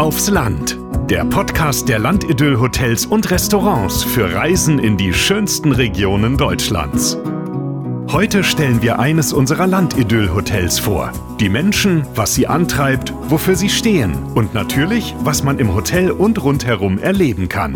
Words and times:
aufs 0.00 0.30
Land. 0.30 0.78
Der 1.10 1.26
Podcast 1.26 1.86
der 1.90 1.98
Landidyll-Hotels 1.98 3.04
und 3.04 3.30
Restaurants 3.30 4.02
für 4.02 4.32
Reisen 4.32 4.78
in 4.78 4.96
die 4.96 5.12
schönsten 5.12 5.72
Regionen 5.72 6.38
Deutschlands. 6.38 7.18
Heute 8.10 8.42
stellen 8.42 8.80
wir 8.80 8.98
eines 8.98 9.34
unserer 9.34 9.66
Landidyll-Hotels 9.66 10.78
vor. 10.78 11.12
Die 11.38 11.50
Menschen, 11.50 12.06
was 12.14 12.34
sie 12.34 12.46
antreibt, 12.46 13.12
wofür 13.28 13.56
sie 13.56 13.68
stehen 13.68 14.14
und 14.34 14.54
natürlich, 14.54 15.14
was 15.20 15.42
man 15.42 15.58
im 15.58 15.74
Hotel 15.74 16.10
und 16.10 16.42
rundherum 16.42 16.96
erleben 16.96 17.50
kann. 17.50 17.74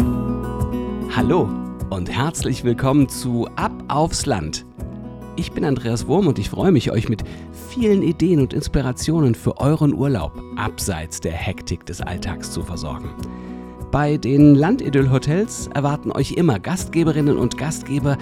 Hallo 1.14 1.50
und 1.90 2.10
herzlich 2.10 2.64
willkommen 2.64 3.10
zu 3.10 3.50
Ab 3.56 3.72
aufs 3.88 4.24
Land. 4.24 4.64
Ich 5.36 5.50
bin 5.50 5.64
Andreas 5.64 6.06
Wurm 6.06 6.28
und 6.28 6.38
ich 6.38 6.48
freue 6.48 6.70
mich, 6.70 6.92
euch 6.92 7.08
mit 7.08 7.24
vielen 7.70 8.02
Ideen 8.02 8.40
und 8.40 8.52
Inspirationen 8.52 9.34
für 9.34 9.58
euren 9.58 9.92
Urlaub 9.92 10.40
abseits 10.54 11.20
der 11.20 11.32
Hektik 11.32 11.84
des 11.86 12.00
Alltags 12.00 12.52
zu 12.52 12.62
versorgen. 12.62 13.10
Bei 13.90 14.16
den 14.16 14.54
Landidyll-Hotels 14.54 15.70
erwarten 15.74 16.12
euch 16.12 16.32
immer 16.32 16.60
Gastgeberinnen 16.60 17.36
und 17.36 17.58
Gastgeber, 17.58 18.16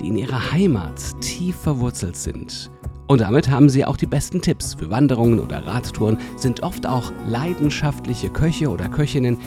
die 0.00 0.08
in 0.08 0.16
ihrer 0.16 0.50
Heimat 0.50 1.20
tief 1.20 1.54
verwurzelt 1.54 2.16
sind. 2.16 2.72
Und 3.06 3.20
damit 3.20 3.48
haben 3.48 3.68
sie 3.68 3.84
auch 3.84 3.96
die 3.96 4.06
besten 4.06 4.42
Tipps 4.42 4.74
für 4.74 4.90
Wanderungen 4.90 5.38
oder 5.38 5.64
Radtouren, 5.64 6.18
sind 6.36 6.64
oft 6.64 6.86
auch 6.86 7.12
leidenschaftliche 7.28 8.30
Köche 8.30 8.68
oder 8.68 8.88
Köchinnen, 8.88 9.38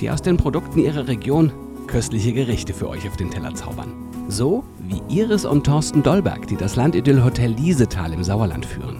die 0.00 0.10
aus 0.10 0.20
den 0.20 0.36
Produkten 0.36 0.80
ihrer 0.80 1.06
Region 1.06 1.52
köstliche 1.86 2.32
Gerichte 2.32 2.74
für 2.74 2.88
euch 2.88 3.06
auf 3.08 3.16
den 3.16 3.30
Teller 3.30 3.54
zaubern. 3.54 4.05
So 4.28 4.64
wie 4.80 5.00
Iris 5.08 5.44
und 5.44 5.64
Thorsten 5.64 6.02
Dollberg, 6.02 6.48
die 6.48 6.56
das 6.56 6.74
Landidyll 6.74 7.22
Hotel 7.22 7.52
Liesetal 7.52 8.12
im 8.12 8.24
Sauerland 8.24 8.66
führen. 8.66 8.96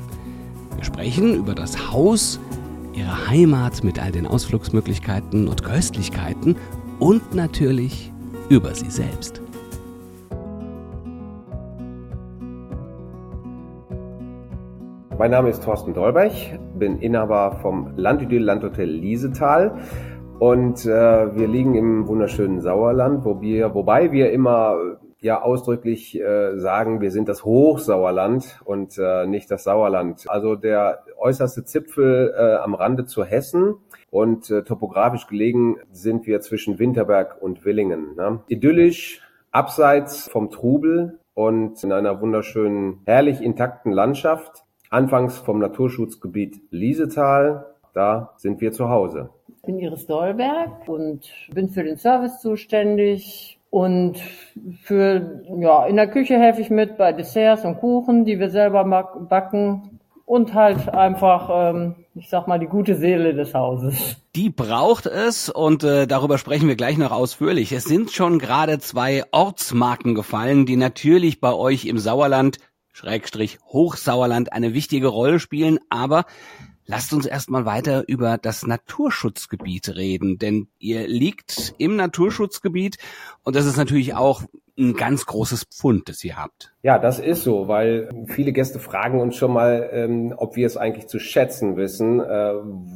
Wir 0.77 0.85
sprechen 0.85 1.35
über 1.35 1.53
das 1.53 1.91
Haus, 1.91 2.39
ihre 2.93 3.29
Heimat 3.29 3.83
mit 3.83 4.01
all 4.01 4.13
den 4.13 4.27
Ausflugsmöglichkeiten 4.27 5.49
und 5.49 5.65
Köstlichkeiten 5.65 6.57
und 7.01 7.35
natürlich 7.35 8.13
über 8.49 8.73
sie 8.73 8.89
selbst. 8.89 9.43
Mein 15.19 15.33
Name 15.33 15.49
ist 15.49 15.65
Thorsten 15.65 15.93
Dolberg, 15.93 16.33
bin 16.79 17.01
Inhaber 17.01 17.59
vom 17.63 17.91
Landidyll 17.97 18.45
Landhotel 18.45 18.89
Liesetal 18.89 19.77
und 20.39 20.85
äh, 20.85 21.35
wir 21.35 21.49
liegen 21.49 21.75
im 21.75 22.07
wunderschönen 22.07 22.61
Sauerland, 22.61 23.25
wo 23.25 23.41
wir, 23.41 23.75
wobei 23.75 24.13
wir 24.13 24.31
immer 24.31 24.77
ja 25.21 25.43
ausdrücklich 25.43 26.21
äh, 26.21 26.59
sagen, 26.59 27.01
wir 27.01 27.11
sind 27.11 27.29
das 27.29 27.45
Hochsauerland 27.45 28.61
und 28.65 28.99
äh, 28.99 29.27
nicht 29.27 29.51
das 29.51 29.65
Sauerland. 29.65 30.25
Also 30.29 30.57
der 30.57 31.05
äußerste 31.19 31.65
Zipfel 31.65 32.35
äh, 32.37 32.57
am 32.57 32.75
Rande 32.75 33.07
zu 33.07 33.25
Hessen 33.25 33.77
und 34.11 34.51
äh, 34.51 34.63
topografisch 34.63 35.27
gelegen 35.27 35.77
sind 35.91 36.27
wir 36.27 36.41
zwischen 36.41 36.79
Winterberg 36.79 37.41
und 37.41 37.65
Willingen. 37.65 38.15
Ne? 38.17 38.41
Idyllisch, 38.49 39.23
abseits 39.51 40.29
vom 40.29 40.51
Trubel 40.51 41.19
und 41.35 41.83
in 41.83 41.93
einer 41.93 42.21
wunderschönen, 42.21 43.01
herrlich 43.05 43.41
intakten 43.41 43.93
Landschaft. 43.93 44.65
Anfangs 44.89 45.39
vom 45.39 45.59
Naturschutzgebiet 45.59 46.61
Liesetal, 46.71 47.75
da 47.93 48.35
sind 48.37 48.61
wir 48.61 48.73
zu 48.73 48.89
Hause. 48.89 49.31
Ich 49.49 49.63
bin 49.63 49.79
Iris 49.79 50.07
Dollberg 50.07 50.89
und 50.89 51.29
bin 51.53 51.69
für 51.69 51.83
den 51.83 51.97
Service 51.97 52.41
zuständig, 52.41 53.56
und 53.77 54.17
für, 54.85 55.43
ja, 55.61 55.85
in 55.85 55.97
der 55.97 56.09
Küche 56.09 56.39
helfe 56.39 56.63
ich 56.63 56.71
mit 56.71 56.97
bei 56.97 57.13
Desserts 57.13 57.63
und 57.67 57.77
Kuchen, 57.79 58.25
die 58.25 58.39
wir 58.39 58.49
selber 58.49 58.85
backen. 59.29 60.01
Und 60.25 60.55
halt 60.55 60.89
einfach, 60.89 61.51
ähm, 61.53 61.95
ich 62.15 62.31
sag 62.31 62.49
mal, 62.49 62.59
die 62.59 62.69
gute 62.69 62.95
Seele 62.95 63.35
des 63.35 63.53
Hauses. 63.53 64.17
Die 64.35 64.49
braucht 64.49 65.05
es 65.05 65.51
und 65.51 65.85
äh, 65.85 66.07
darüber 66.07 66.39
sprechen 66.39 66.69
wir 66.69 66.77
gleich 66.77 66.97
noch 66.97 67.13
ausführlich. 67.13 67.71
Es 67.73 67.85
sind 67.85 68.13
schon 68.13 68.39
gerade 68.39 68.79
zwei 68.79 69.25
Ortsmarken 69.31 70.15
gefallen, 70.15 70.65
die 70.65 70.77
natürlich 70.77 71.43
bei 71.43 71.53
euch 71.53 71.85
im 71.85 71.99
Sauerland, 71.99 72.57
Schrägstrich 72.95 73.59
Hochsauerland, 73.67 74.55
eine 74.55 74.73
wichtige 74.73 75.09
Rolle 75.09 75.39
spielen, 75.39 75.81
aber 75.91 76.25
Lasst 76.87 77.13
uns 77.13 77.27
erstmal 77.27 77.65
weiter 77.65 78.05
über 78.07 78.39
das 78.39 78.67
Naturschutzgebiet 78.67 79.97
reden, 79.97 80.39
denn 80.39 80.69
ihr 80.79 81.09
liegt 81.09 81.75
im 81.79 81.97
Naturschutzgebiet 81.97 82.99
und 83.43 83.57
das 83.57 83.67
ist 83.67 83.77
natürlich 83.77 84.15
auch 84.15 84.43
ein 84.79 84.95
ganz 84.95 85.25
großes 85.25 85.65
Pfund, 85.65 86.09
das 86.09 86.23
ihr 86.23 86.37
habt. 86.37 86.75
Ja, 86.83 86.99
das 86.99 87.19
ist 87.19 87.43
so, 87.43 87.67
weil 87.67 88.11
viele 88.27 88.53
Gäste 88.53 88.79
fragen 88.79 89.21
uns 89.21 89.37
schon 89.37 89.53
mal, 89.53 89.89
ähm, 89.91 90.35
ob 90.37 90.55
wir 90.55 90.67
es 90.67 90.77
eigentlich 90.77 91.07
zu 91.07 91.19
schätzen 91.19 91.77
wissen, 91.77 92.21
äh, 92.21 92.53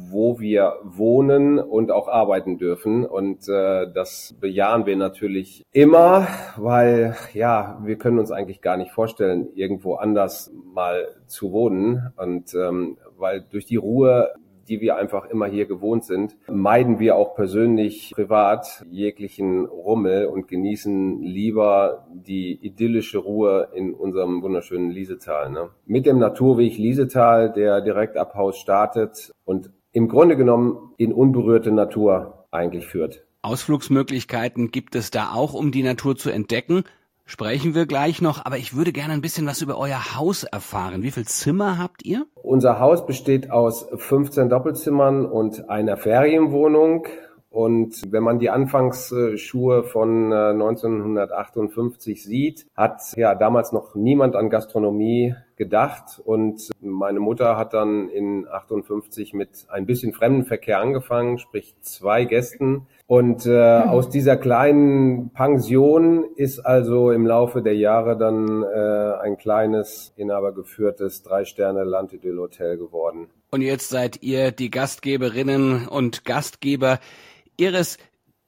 wo 0.09 0.39
wir 0.39 0.75
wohnen 0.83 1.59
und 1.59 1.91
auch 1.91 2.07
arbeiten 2.07 2.57
dürfen. 2.57 3.05
Und 3.05 3.49
äh, 3.49 3.91
das 3.91 4.35
bejahen 4.39 4.85
wir 4.85 4.95
natürlich 4.95 5.65
immer, 5.71 6.27
weil 6.55 7.15
ja, 7.33 7.79
wir 7.83 7.97
können 7.97 8.19
uns 8.19 8.31
eigentlich 8.31 8.61
gar 8.61 8.77
nicht 8.77 8.91
vorstellen, 8.91 9.49
irgendwo 9.55 9.95
anders 9.95 10.51
mal 10.73 11.07
zu 11.25 11.51
wohnen. 11.51 12.13
Und 12.15 12.53
ähm, 12.53 12.97
weil 13.21 13.45
durch 13.49 13.65
die 13.65 13.77
Ruhe 13.77 14.33
die 14.71 14.81
wir 14.81 14.95
einfach 14.95 15.25
immer 15.25 15.47
hier 15.47 15.65
gewohnt 15.65 16.05
sind, 16.05 16.37
meiden 16.47 16.99
wir 16.99 17.15
auch 17.15 17.35
persönlich 17.35 18.11
privat 18.15 18.85
jeglichen 18.89 19.65
Rummel 19.65 20.27
und 20.27 20.47
genießen 20.47 21.21
lieber 21.21 22.07
die 22.13 22.53
idyllische 22.53 23.17
Ruhe 23.17 23.69
in 23.73 23.93
unserem 23.93 24.41
wunderschönen 24.41 24.89
Liesetal. 24.89 25.49
Ne? 25.49 25.69
Mit 25.85 26.05
dem 26.05 26.19
Naturweg 26.19 26.77
Liesetal, 26.77 27.51
der 27.51 27.81
direkt 27.81 28.17
ab 28.17 28.33
Haus 28.35 28.57
startet 28.57 29.31
und 29.43 29.71
im 29.91 30.07
Grunde 30.07 30.37
genommen 30.37 30.93
in 30.97 31.11
unberührte 31.11 31.71
Natur 31.71 32.45
eigentlich 32.51 32.87
führt. 32.87 33.25
Ausflugsmöglichkeiten 33.41 34.71
gibt 34.71 34.95
es 34.95 35.11
da 35.11 35.33
auch, 35.33 35.53
um 35.53 35.71
die 35.71 35.83
Natur 35.83 36.15
zu 36.15 36.29
entdecken 36.29 36.83
sprechen 37.31 37.73
wir 37.75 37.85
gleich 37.85 38.21
noch, 38.21 38.45
aber 38.45 38.57
ich 38.57 38.75
würde 38.75 38.91
gerne 38.91 39.13
ein 39.13 39.21
bisschen 39.21 39.47
was 39.47 39.61
über 39.61 39.77
euer 39.77 40.17
Haus 40.17 40.43
erfahren. 40.43 41.01
Wie 41.01 41.11
viel 41.11 41.25
Zimmer 41.25 41.77
habt 41.77 42.05
ihr? 42.05 42.25
Unser 42.35 42.79
Haus 42.79 43.05
besteht 43.05 43.49
aus 43.51 43.87
15 43.95 44.49
Doppelzimmern 44.49 45.25
und 45.25 45.69
einer 45.69 45.95
Ferienwohnung. 45.95 47.07
Und 47.49 48.01
wenn 48.09 48.23
man 48.23 48.39
die 48.39 48.49
Anfangsschuhe 48.49 49.83
von 49.83 50.31
1958 50.31 52.17
äh, 52.17 52.21
sieht, 52.21 52.65
hat 52.75 53.01
ja 53.15 53.35
damals 53.35 53.71
noch 53.71 53.95
niemand 53.95 54.35
an 54.35 54.49
Gastronomie 54.49 55.35
gedacht. 55.55 56.21
Und 56.23 56.69
meine 56.81 57.19
Mutter 57.19 57.57
hat 57.57 57.73
dann 57.73 58.09
in 58.09 58.47
58 58.47 59.33
mit 59.33 59.67
ein 59.69 59.85
bisschen 59.85 60.13
Fremdenverkehr 60.13 60.79
angefangen, 60.79 61.37
sprich 61.39 61.75
zwei 61.81 62.25
Gästen. 62.25 62.87
Und 63.11 63.45
äh, 63.45 63.49
mhm. 63.49 63.89
aus 63.89 64.09
dieser 64.09 64.37
kleinen 64.37 65.33
Pension 65.33 66.23
ist 66.37 66.59
also 66.59 67.11
im 67.11 67.27
Laufe 67.27 67.61
der 67.61 67.75
Jahre 67.75 68.17
dann 68.17 68.63
äh, 68.63 69.21
ein 69.21 69.35
kleines, 69.37 70.13
inhabergeführtes 70.15 71.21
Drei-Sterne-Landidyll-Hotel 71.23 72.77
geworden. 72.77 73.27
Und 73.51 73.63
jetzt 73.63 73.89
seid 73.89 74.23
ihr 74.23 74.53
die 74.53 74.71
Gastgeberinnen 74.71 75.89
und 75.89 76.23
Gastgeber 76.23 76.99
Iris, 77.57 77.97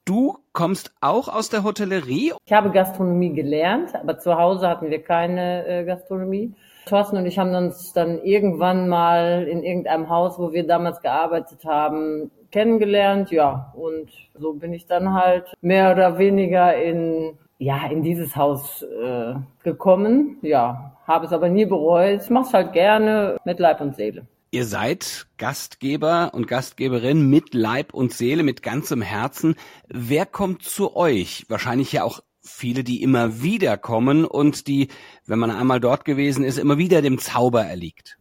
du 0.06 0.38
kommst 0.54 0.94
auch 1.02 1.28
aus 1.28 1.50
der 1.50 1.62
Hotellerie? 1.62 2.32
Ich 2.46 2.52
habe 2.54 2.70
Gastronomie 2.70 3.34
gelernt, 3.34 3.94
aber 3.94 4.18
zu 4.18 4.34
Hause 4.34 4.66
hatten 4.66 4.88
wir 4.88 5.02
keine 5.02 5.66
äh, 5.66 5.84
Gastronomie. 5.84 6.54
Thorsten 6.86 7.18
und 7.18 7.26
ich 7.26 7.38
haben 7.38 7.54
uns 7.54 7.92
dann 7.92 8.22
irgendwann 8.22 8.88
mal 8.88 9.46
in 9.46 9.62
irgendeinem 9.62 10.08
Haus, 10.08 10.38
wo 10.38 10.52
wir 10.52 10.66
damals 10.66 11.00
gearbeitet 11.00 11.64
haben, 11.66 12.30
kennengelernt. 12.54 13.30
Ja, 13.32 13.72
und 13.76 14.08
so 14.38 14.54
bin 14.54 14.72
ich 14.72 14.86
dann 14.86 15.12
halt 15.12 15.52
mehr 15.60 15.92
oder 15.92 16.18
weniger 16.18 16.74
in 16.76 17.36
ja 17.58 17.86
in 17.90 18.02
dieses 18.02 18.36
Haus 18.36 18.82
äh, 18.82 19.34
gekommen. 19.62 20.38
Ja, 20.42 20.96
habe 21.06 21.26
es 21.26 21.32
aber 21.32 21.48
nie 21.48 21.66
bereut. 21.66 22.22
Ich 22.22 22.30
mache 22.30 22.46
es 22.46 22.54
halt 22.54 22.72
gerne 22.72 23.36
mit 23.44 23.58
Leib 23.58 23.80
und 23.80 23.96
Seele. 23.96 24.26
Ihr 24.52 24.66
seid 24.66 25.26
Gastgeber 25.36 26.30
und 26.32 26.46
Gastgeberin 26.46 27.28
mit 27.28 27.54
Leib 27.54 27.92
und 27.92 28.12
Seele, 28.12 28.44
mit 28.44 28.62
ganzem 28.62 29.02
Herzen. 29.02 29.56
Wer 29.88 30.26
kommt 30.26 30.62
zu 30.62 30.94
euch? 30.94 31.44
Wahrscheinlich 31.48 31.90
ja 31.90 32.04
auch 32.04 32.20
viele, 32.40 32.84
die 32.84 33.02
immer 33.02 33.42
wieder 33.42 33.76
kommen 33.76 34.24
und 34.24 34.68
die, 34.68 34.88
wenn 35.26 35.40
man 35.40 35.50
einmal 35.50 35.80
dort 35.80 36.04
gewesen 36.04 36.44
ist, 36.44 36.58
immer 36.58 36.78
wieder 36.78 37.02
dem 37.02 37.18
Zauber 37.18 37.64
erliegt. 37.64 38.16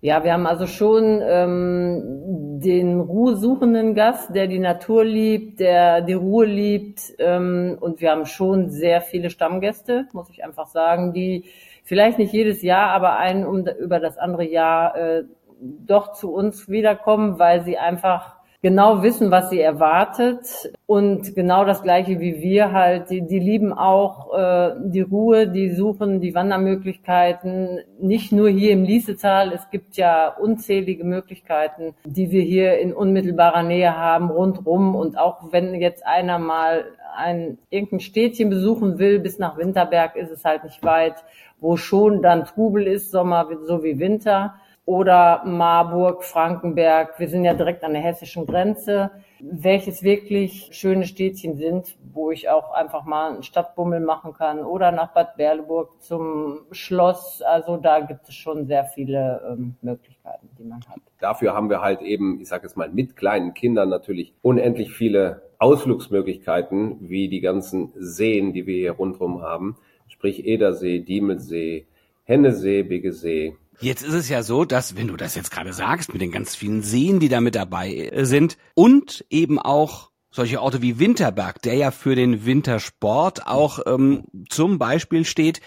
Ja, 0.00 0.22
wir 0.22 0.32
haben 0.32 0.46
also 0.46 0.68
schon 0.68 1.20
ähm, 1.24 2.60
den 2.60 3.00
ruhesuchenden 3.00 3.96
Gast, 3.96 4.32
der 4.32 4.46
die 4.46 4.60
Natur 4.60 5.04
liebt, 5.04 5.58
der 5.58 6.02
die 6.02 6.12
Ruhe 6.12 6.46
liebt. 6.46 7.14
Ähm, 7.18 7.76
und 7.80 8.00
wir 8.00 8.12
haben 8.12 8.24
schon 8.24 8.70
sehr 8.70 9.00
viele 9.00 9.28
Stammgäste, 9.28 10.06
muss 10.12 10.30
ich 10.30 10.44
einfach 10.44 10.68
sagen, 10.68 11.12
die 11.12 11.46
vielleicht 11.82 12.18
nicht 12.18 12.32
jedes 12.32 12.62
Jahr, 12.62 12.90
aber 12.90 13.16
ein 13.16 13.44
um, 13.44 13.66
über 13.66 13.98
das 13.98 14.18
andere 14.18 14.44
Jahr 14.44 14.96
äh, 14.96 15.24
doch 15.60 16.12
zu 16.12 16.32
uns 16.32 16.68
wiederkommen, 16.68 17.40
weil 17.40 17.64
sie 17.64 17.78
einfach 17.78 18.37
genau 18.60 19.02
wissen, 19.02 19.30
was 19.30 19.50
sie 19.50 19.60
erwartet 19.60 20.72
und 20.86 21.34
genau 21.34 21.64
das 21.64 21.82
gleiche 21.82 22.18
wie 22.20 22.40
wir 22.42 22.72
halt. 22.72 23.10
Die, 23.10 23.22
die 23.22 23.38
lieben 23.38 23.72
auch 23.72 24.34
äh, 24.36 24.74
die 24.84 25.00
Ruhe, 25.00 25.48
die 25.48 25.70
suchen 25.70 26.20
die 26.20 26.34
Wandermöglichkeiten, 26.34 27.80
nicht 28.00 28.32
nur 28.32 28.48
hier 28.48 28.72
im 28.72 28.82
Liesetal. 28.84 29.52
Es 29.52 29.70
gibt 29.70 29.96
ja 29.96 30.28
unzählige 30.28 31.04
Möglichkeiten, 31.04 31.94
die 32.04 32.30
wir 32.30 32.42
hier 32.42 32.78
in 32.78 32.92
unmittelbarer 32.92 33.62
Nähe 33.62 33.96
haben, 33.96 34.30
rundrum. 34.30 34.96
Und 34.96 35.16
auch 35.18 35.52
wenn 35.52 35.74
jetzt 35.74 36.04
einer 36.04 36.38
mal 36.38 36.84
ein 37.16 37.58
irgendein 37.70 38.00
Städtchen 38.00 38.50
besuchen 38.50 38.98
will, 38.98 39.20
bis 39.20 39.38
nach 39.38 39.56
Winterberg 39.56 40.16
ist 40.16 40.30
es 40.30 40.44
halt 40.44 40.64
nicht 40.64 40.84
weit, 40.84 41.24
wo 41.60 41.76
schon 41.76 42.22
dann 42.22 42.44
Trubel 42.44 42.86
ist, 42.86 43.10
Sommer 43.10 43.48
so 43.64 43.82
wie 43.82 43.98
Winter 43.98 44.54
oder 44.88 45.42
Marburg, 45.44 46.24
Frankenberg. 46.24 47.18
Wir 47.18 47.28
sind 47.28 47.44
ja 47.44 47.52
direkt 47.52 47.84
an 47.84 47.92
der 47.92 48.00
hessischen 48.00 48.46
Grenze, 48.46 49.10
welches 49.38 50.02
wirklich 50.02 50.70
schöne 50.72 51.04
Städtchen 51.04 51.58
sind, 51.58 51.98
wo 52.14 52.30
ich 52.30 52.48
auch 52.48 52.72
einfach 52.72 53.04
mal 53.04 53.34
einen 53.34 53.42
Stadtbummel 53.42 54.00
machen 54.00 54.32
kann 54.32 54.60
oder 54.60 54.90
nach 54.90 55.12
Bad 55.12 55.36
Berleburg 55.36 56.00
zum 56.00 56.60
Schloss. 56.70 57.42
Also 57.42 57.76
da 57.76 58.00
gibt 58.00 58.30
es 58.30 58.34
schon 58.34 58.66
sehr 58.66 58.84
viele 58.84 59.42
ähm, 59.46 59.76
Möglichkeiten, 59.82 60.48
die 60.58 60.64
man 60.64 60.80
hat. 60.88 61.00
Dafür 61.20 61.52
haben 61.52 61.68
wir 61.68 61.82
halt 61.82 62.00
eben, 62.00 62.40
ich 62.40 62.48
sage 62.48 62.62
jetzt 62.62 62.78
mal, 62.78 62.88
mit 62.88 63.14
kleinen 63.14 63.52
Kindern 63.52 63.90
natürlich 63.90 64.32
unendlich 64.40 64.94
viele 64.94 65.42
Ausflugsmöglichkeiten, 65.58 66.96
wie 67.10 67.28
die 67.28 67.42
ganzen 67.42 67.92
Seen, 67.94 68.54
die 68.54 68.66
wir 68.66 68.76
hier 68.76 68.92
rundherum 68.92 69.42
haben. 69.42 69.76
Sprich 70.06 70.46
Edersee, 70.46 71.00
Diemelsee, 71.00 71.86
Hennesee, 72.24 72.84
Biggesee, 72.84 73.54
Jetzt 73.80 74.02
ist 74.02 74.14
es 74.14 74.28
ja 74.28 74.42
so, 74.42 74.64
dass, 74.64 74.96
wenn 74.96 75.06
du 75.06 75.16
das 75.16 75.36
jetzt 75.36 75.52
gerade 75.52 75.72
sagst, 75.72 76.12
mit 76.12 76.20
den 76.20 76.32
ganz 76.32 76.56
vielen 76.56 76.82
Seen, 76.82 77.20
die 77.20 77.28
da 77.28 77.40
mit 77.40 77.54
dabei 77.54 77.94
äh, 77.94 78.24
sind 78.24 78.58
und 78.74 79.24
eben 79.30 79.58
auch 79.58 80.10
solche 80.30 80.60
Orte 80.60 80.82
wie 80.82 80.98
Winterberg, 80.98 81.62
der 81.62 81.74
ja 81.74 81.90
für 81.90 82.14
den 82.14 82.44
Wintersport 82.44 83.46
auch 83.46 83.78
ähm, 83.86 84.24
zum 84.48 84.78
Beispiel 84.78 85.24
steht, 85.24 85.60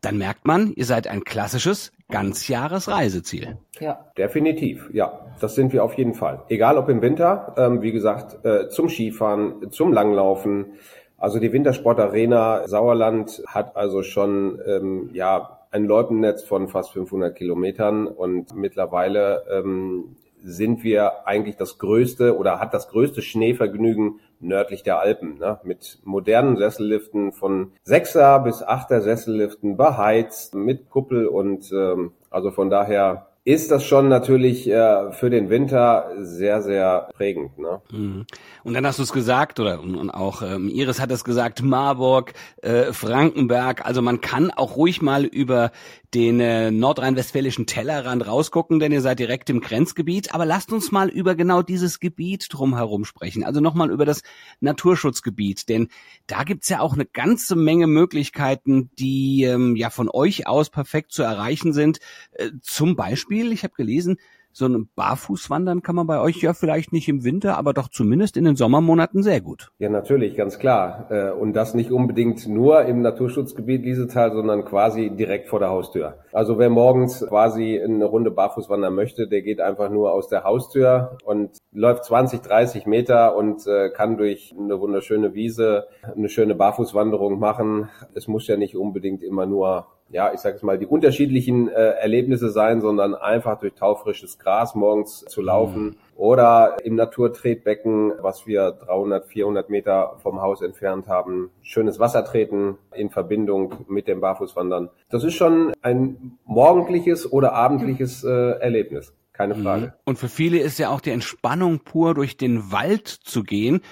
dann 0.00 0.18
merkt 0.18 0.46
man, 0.46 0.72
ihr 0.74 0.84
seid 0.84 1.08
ein 1.08 1.24
klassisches 1.24 1.92
Ganzjahresreiseziel. 2.10 3.58
Ja. 3.80 4.06
Definitiv, 4.16 4.88
ja. 4.92 5.26
Das 5.40 5.56
sind 5.56 5.72
wir 5.72 5.82
auf 5.82 5.94
jeden 5.94 6.14
Fall. 6.14 6.44
Egal 6.48 6.78
ob 6.78 6.88
im 6.88 7.02
Winter, 7.02 7.54
ähm, 7.58 7.82
wie 7.82 7.92
gesagt, 7.92 8.44
äh, 8.44 8.68
zum 8.68 8.88
Skifahren, 8.88 9.70
zum 9.72 9.92
Langlaufen. 9.92 10.74
Also 11.16 11.40
die 11.40 11.52
Wintersportarena 11.52 12.68
Sauerland 12.68 13.42
hat 13.46 13.76
also 13.76 14.04
schon, 14.04 14.60
ähm, 14.64 15.10
ja, 15.12 15.57
ein 15.70 15.84
Loipennetz 15.84 16.42
von 16.42 16.68
fast 16.68 16.92
500 16.92 17.34
Kilometern 17.36 18.06
und 18.06 18.54
mittlerweile 18.54 19.44
ähm, 19.50 20.16
sind 20.42 20.84
wir 20.84 21.26
eigentlich 21.26 21.56
das 21.56 21.78
größte 21.78 22.36
oder 22.36 22.60
hat 22.60 22.74
das 22.74 22.88
größte 22.88 23.22
Schneevergnügen 23.22 24.20
nördlich 24.40 24.82
der 24.82 25.00
Alpen, 25.00 25.38
ne? 25.38 25.58
mit 25.64 25.98
modernen 26.04 26.56
Sesselliften 26.56 27.32
von 27.32 27.72
Sechser 27.82 28.38
bis 28.40 28.62
Achter 28.62 29.00
Sesselliften 29.00 29.76
beheizt, 29.76 30.54
mit 30.54 30.90
Kuppel 30.90 31.26
und 31.26 31.70
ähm, 31.72 32.12
also 32.30 32.50
von 32.50 32.70
daher 32.70 33.27
ist 33.48 33.70
das 33.70 33.82
schon 33.82 34.08
natürlich 34.10 34.68
äh, 34.68 35.10
für 35.12 35.30
den 35.30 35.48
Winter 35.48 36.12
sehr, 36.18 36.60
sehr 36.60 37.08
prägend. 37.14 37.58
Ne? 37.58 37.80
Mhm. 37.90 38.26
Und 38.62 38.74
dann 38.74 38.86
hast 38.86 38.98
du 38.98 39.02
es 39.02 39.12
gesagt, 39.14 39.58
oder 39.58 39.80
und, 39.80 39.94
und 39.94 40.10
auch 40.10 40.42
ähm, 40.42 40.68
Iris 40.68 41.00
hat 41.00 41.10
es 41.10 41.24
gesagt, 41.24 41.62
Marburg, 41.62 42.34
äh, 42.60 42.92
Frankenberg, 42.92 43.86
also 43.86 44.02
man 44.02 44.20
kann 44.20 44.50
auch 44.50 44.76
ruhig 44.76 45.00
mal 45.00 45.24
über 45.24 45.70
den 46.14 46.40
äh, 46.40 46.70
nordrhein-westfälischen 46.70 47.66
Tellerrand 47.66 48.26
rausgucken, 48.26 48.78
denn 48.78 48.92
ihr 48.92 49.02
seid 49.02 49.18
direkt 49.18 49.50
im 49.50 49.60
Grenzgebiet. 49.60 50.34
Aber 50.34 50.46
lasst 50.46 50.72
uns 50.72 50.90
mal 50.90 51.08
über 51.08 51.34
genau 51.34 51.62
dieses 51.62 52.00
Gebiet 52.00 52.48
drumherum 52.50 53.04
sprechen. 53.04 53.44
Also 53.44 53.60
nochmal 53.60 53.90
über 53.90 54.06
das 54.06 54.22
Naturschutzgebiet, 54.60 55.68
denn 55.68 55.88
da 56.26 56.44
gibt's 56.44 56.68
ja 56.70 56.80
auch 56.80 56.94
eine 56.94 57.04
ganze 57.04 57.56
Menge 57.56 57.86
Möglichkeiten, 57.86 58.90
die 58.98 59.44
ähm, 59.44 59.76
ja 59.76 59.90
von 59.90 60.08
euch 60.10 60.46
aus 60.46 60.70
perfekt 60.70 61.12
zu 61.12 61.22
erreichen 61.22 61.72
sind. 61.72 61.98
Äh, 62.32 62.50
zum 62.62 62.96
Beispiel, 62.96 63.37
ich 63.46 63.62
habe 63.62 63.74
gelesen, 63.74 64.18
so 64.52 64.66
ein 64.66 64.88
Barfußwandern 64.96 65.82
kann 65.82 65.94
man 65.94 66.06
bei 66.06 66.20
euch 66.20 66.42
ja 66.42 66.52
vielleicht 66.52 66.92
nicht 66.92 67.08
im 67.08 67.22
Winter, 67.22 67.56
aber 67.56 67.72
doch 67.74 67.88
zumindest 67.88 68.36
in 68.36 68.44
den 68.44 68.56
Sommermonaten 68.56 69.22
sehr 69.22 69.40
gut. 69.40 69.70
Ja, 69.78 69.88
natürlich, 69.88 70.36
ganz 70.36 70.58
klar. 70.58 71.06
Äh, 71.10 71.30
und 71.30 71.52
das 71.52 71.74
nicht 71.74 71.92
unbedingt 71.92 72.46
nur 72.48 72.82
im 72.82 73.02
Naturschutzgebiet 73.02 73.84
Liesetal, 73.84 74.32
sondern 74.32 74.64
quasi 74.64 75.10
direkt 75.10 75.48
vor 75.48 75.60
der 75.60 75.68
Haustür. 75.68 76.18
Also 76.32 76.58
wer 76.58 76.70
morgens 76.70 77.24
quasi 77.28 77.80
eine 77.80 78.04
Runde 78.04 78.30
barfuß 78.30 78.68
wandern 78.68 78.94
möchte, 78.94 79.28
der 79.28 79.42
geht 79.42 79.60
einfach 79.60 79.90
nur 79.90 80.12
aus 80.12 80.28
der 80.28 80.44
Haustür 80.44 81.18
und 81.24 81.50
läuft 81.72 82.04
20, 82.06 82.40
30 82.40 82.86
Meter 82.86 83.36
und 83.36 83.66
äh, 83.66 83.90
kann 83.90 84.16
durch 84.16 84.54
eine 84.58 84.80
wunderschöne 84.80 85.34
Wiese 85.34 85.86
eine 86.16 86.28
schöne 86.28 86.54
Barfußwanderung 86.54 87.38
machen. 87.38 87.90
Es 88.14 88.26
muss 88.26 88.48
ja 88.48 88.56
nicht 88.56 88.76
unbedingt 88.76 89.22
immer 89.22 89.46
nur 89.46 89.86
ja, 90.10 90.32
ich 90.32 90.40
sage 90.40 90.56
es 90.56 90.62
mal, 90.62 90.78
die 90.78 90.86
unterschiedlichen 90.86 91.68
äh, 91.68 91.72
Erlebnisse 91.72 92.50
sein, 92.50 92.80
sondern 92.80 93.14
einfach 93.14 93.58
durch 93.60 93.74
taufrisches 93.74 94.38
Gras 94.38 94.74
morgens 94.74 95.24
zu 95.26 95.42
laufen 95.42 95.82
mhm. 95.84 95.96
oder 96.16 96.76
im 96.82 96.94
Naturtretbecken, 96.94 98.12
was 98.20 98.46
wir 98.46 98.72
300, 98.72 99.26
400 99.26 99.68
Meter 99.70 100.16
vom 100.22 100.40
Haus 100.40 100.62
entfernt 100.62 101.08
haben, 101.08 101.50
schönes 101.62 101.98
Wasser 101.98 102.24
treten 102.24 102.78
in 102.94 103.10
Verbindung 103.10 103.74
mit 103.88 104.08
dem 104.08 104.20
Barfußwandern. 104.20 104.90
Das 105.10 105.24
ist 105.24 105.34
schon 105.34 105.72
ein 105.82 106.38
morgendliches 106.44 107.30
oder 107.30 107.52
abendliches 107.52 108.24
äh, 108.24 108.30
Erlebnis. 108.60 109.14
Keine 109.32 109.54
mhm. 109.54 109.62
Frage. 109.62 109.94
Und 110.04 110.18
für 110.18 110.28
viele 110.28 110.58
ist 110.58 110.78
ja 110.78 110.90
auch 110.90 111.00
die 111.00 111.10
Entspannung 111.10 111.80
pur 111.80 112.14
durch 112.14 112.36
den 112.36 112.72
Wald 112.72 113.06
zu 113.06 113.44
gehen. 113.44 113.82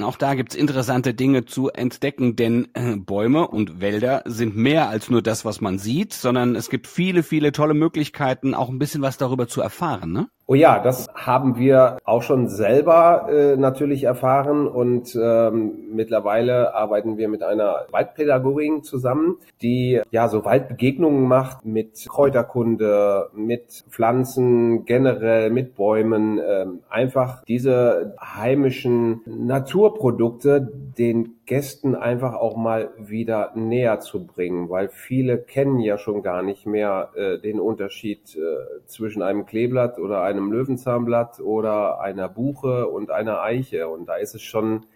Auch 0.00 0.16
da 0.16 0.34
gibt's 0.34 0.54
interessante 0.54 1.14
Dinge 1.14 1.44
zu 1.44 1.68
entdecken, 1.70 2.36
denn 2.36 2.68
äh, 2.74 2.96
Bäume 2.96 3.48
und 3.48 3.80
Wälder 3.80 4.22
sind 4.24 4.56
mehr 4.56 4.88
als 4.88 5.10
nur 5.10 5.22
das, 5.22 5.44
was 5.44 5.60
man 5.60 5.78
sieht, 5.78 6.12
sondern 6.12 6.54
es 6.54 6.70
gibt 6.70 6.86
viele, 6.86 7.22
viele 7.22 7.52
tolle 7.52 7.74
Möglichkeiten, 7.74 8.54
auch 8.54 8.68
ein 8.68 8.78
bisschen 8.78 9.02
was 9.02 9.18
darüber 9.18 9.48
zu 9.48 9.60
erfahren. 9.60 10.12
Ne? 10.12 10.28
Oh 10.50 10.54
ja, 10.54 10.80
das 10.80 11.06
haben 11.14 11.58
wir 11.58 11.98
auch 12.02 12.22
schon 12.22 12.48
selber 12.48 13.28
äh, 13.30 13.56
natürlich 13.56 14.02
erfahren 14.02 14.66
und 14.66 15.14
ähm, 15.14 15.90
mittlerweile 15.92 16.74
arbeiten 16.74 17.18
wir 17.18 17.28
mit 17.28 17.44
einer 17.44 17.86
Waldpädagogin 17.92 18.82
zusammen, 18.82 19.36
die 19.62 20.02
ja 20.10 20.26
so 20.26 20.44
Waldbegegnungen 20.44 21.28
macht 21.28 21.64
mit 21.64 22.04
Kräuterkunde, 22.08 23.30
mit 23.32 23.84
Pflanzen 23.90 24.86
generell, 24.86 25.50
mit 25.50 25.76
Bäumen, 25.76 26.40
ähm, 26.44 26.80
einfach 26.88 27.44
diese 27.44 28.16
heimischen 28.20 29.20
Naturprodukte 29.26 30.68
den 30.98 31.36
Gästen 31.50 31.96
einfach 31.96 32.34
auch 32.34 32.56
mal 32.56 32.92
wieder 32.96 33.50
näher 33.56 33.98
zu 33.98 34.24
bringen, 34.24 34.70
weil 34.70 34.88
viele 34.88 35.36
kennen 35.36 35.80
ja 35.80 35.98
schon 35.98 36.22
gar 36.22 36.44
nicht 36.44 36.64
mehr 36.64 37.10
äh, 37.16 37.40
den 37.40 37.58
Unterschied 37.58 38.36
äh, 38.36 38.86
zwischen 38.86 39.20
einem 39.20 39.46
Kleeblatt 39.46 39.98
oder 39.98 40.22
einem 40.22 40.52
Löwenzahnblatt 40.52 41.40
oder 41.40 42.00
einer 42.00 42.28
Buche 42.28 42.86
und 42.86 43.10
einer 43.10 43.42
Eiche. 43.42 43.88
Und 43.88 44.08
da 44.08 44.14
ist 44.14 44.36
es 44.36 44.42
schon 44.42 44.86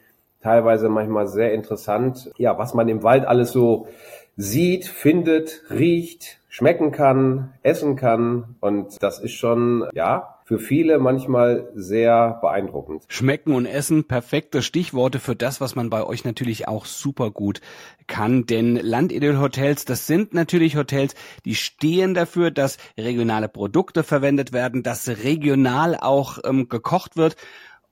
teilweise 0.41 0.89
manchmal 0.89 1.27
sehr 1.27 1.53
interessant, 1.53 2.31
ja, 2.39 2.57
was 2.57 2.73
man 2.73 2.89
im 2.89 3.03
Wald 3.03 3.27
alles 3.27 3.51
so 3.51 3.89
sieht, 4.37 4.87
findet, 4.87 5.65
riecht, 5.71 6.39
schmecken 6.49 6.93
kann, 6.93 7.53
essen 7.65 7.97
kann. 7.97 8.55
Und 8.61 9.03
das 9.03 9.19
ist 9.19 9.33
schon, 9.33 9.89
ja, 9.93 10.34
für 10.45 10.59
viele 10.59 10.99
manchmal 10.99 11.71
sehr 11.75 12.39
beeindruckend. 12.43 13.05
Schmecken 13.09 13.55
und 13.55 13.65
Essen, 13.65 14.05
perfekte 14.05 14.61
Stichworte 14.61 15.19
für 15.19 15.35
das, 15.35 15.63
was 15.63 15.75
man 15.75 15.89
bei 15.89 16.05
euch 16.05 16.25
natürlich 16.25 16.69
auch 16.69 16.85
super 16.85 17.31
gut 17.31 17.63
kann. 18.07 18.45
Denn 18.45 18.77
Landidyll-Hotels, 18.77 19.87
das 19.87 20.07
sind 20.07 20.35
natürlich 20.35 20.77
Hotels, 20.77 21.15
die 21.47 21.55
stehen 21.55 22.13
dafür, 22.13 22.51
dass 22.51 22.77
regionale 22.99 23.49
Produkte 23.49 24.03
verwendet 24.03 24.53
werden, 24.53 24.83
dass 24.83 25.09
regional 25.09 25.97
auch 25.97 26.39
ähm, 26.45 26.69
gekocht 26.69 27.17
wird. 27.17 27.37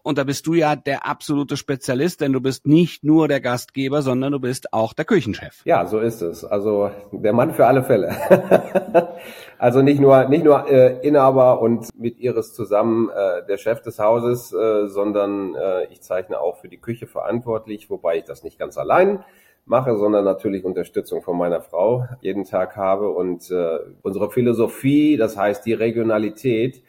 Und 0.02 0.18
da 0.18 0.24
bist 0.24 0.46
du 0.48 0.54
ja 0.54 0.74
der 0.74 1.06
absolute 1.06 1.56
Spezialist, 1.56 2.20
denn 2.20 2.32
du 2.32 2.40
bist 2.40 2.66
nicht 2.66 3.04
nur 3.04 3.28
der 3.28 3.40
Gastgeber, 3.40 4.02
sondern 4.02 4.32
du 4.32 4.40
bist 4.40 4.72
auch 4.72 4.94
der 4.94 5.04
Küchenchef. 5.04 5.62
Ja, 5.64 5.86
so 5.86 6.00
ist 6.00 6.22
es. 6.22 6.44
Also 6.44 6.90
der 7.12 7.32
Mann 7.32 7.54
für 7.54 7.66
alle 7.66 7.84
Fälle. 7.84 8.16
also 9.58 9.80
nicht 9.80 10.00
nur 10.00 10.28
nicht 10.28 10.44
nur 10.44 10.68
äh, 10.68 11.06
Inhaber 11.06 11.60
und 11.60 11.88
mit 11.96 12.18
Iris 12.18 12.52
zusammen 12.52 13.10
äh, 13.10 13.46
der 13.46 13.58
Chef 13.58 13.80
des 13.82 14.00
Hauses, 14.00 14.52
äh, 14.52 14.88
sondern 14.88 15.54
äh, 15.54 15.84
ich 15.92 16.02
zeichne 16.02 16.40
auch 16.40 16.56
für 16.56 16.68
die 16.68 16.78
Küche 16.78 17.06
verantwortlich, 17.06 17.88
wobei 17.88 18.18
ich 18.18 18.24
das 18.24 18.42
nicht 18.42 18.58
ganz 18.58 18.76
allein 18.78 19.24
mache, 19.64 19.96
sondern 19.96 20.24
natürlich 20.24 20.64
Unterstützung 20.64 21.22
von 21.22 21.38
meiner 21.38 21.60
Frau 21.60 22.06
jeden 22.20 22.44
Tag 22.44 22.76
habe 22.76 23.10
und 23.10 23.50
äh, 23.50 23.78
unsere 24.02 24.30
Philosophie, 24.30 25.16
das 25.16 25.36
heißt 25.36 25.64
die 25.64 25.74
Regionalität, 25.74 26.82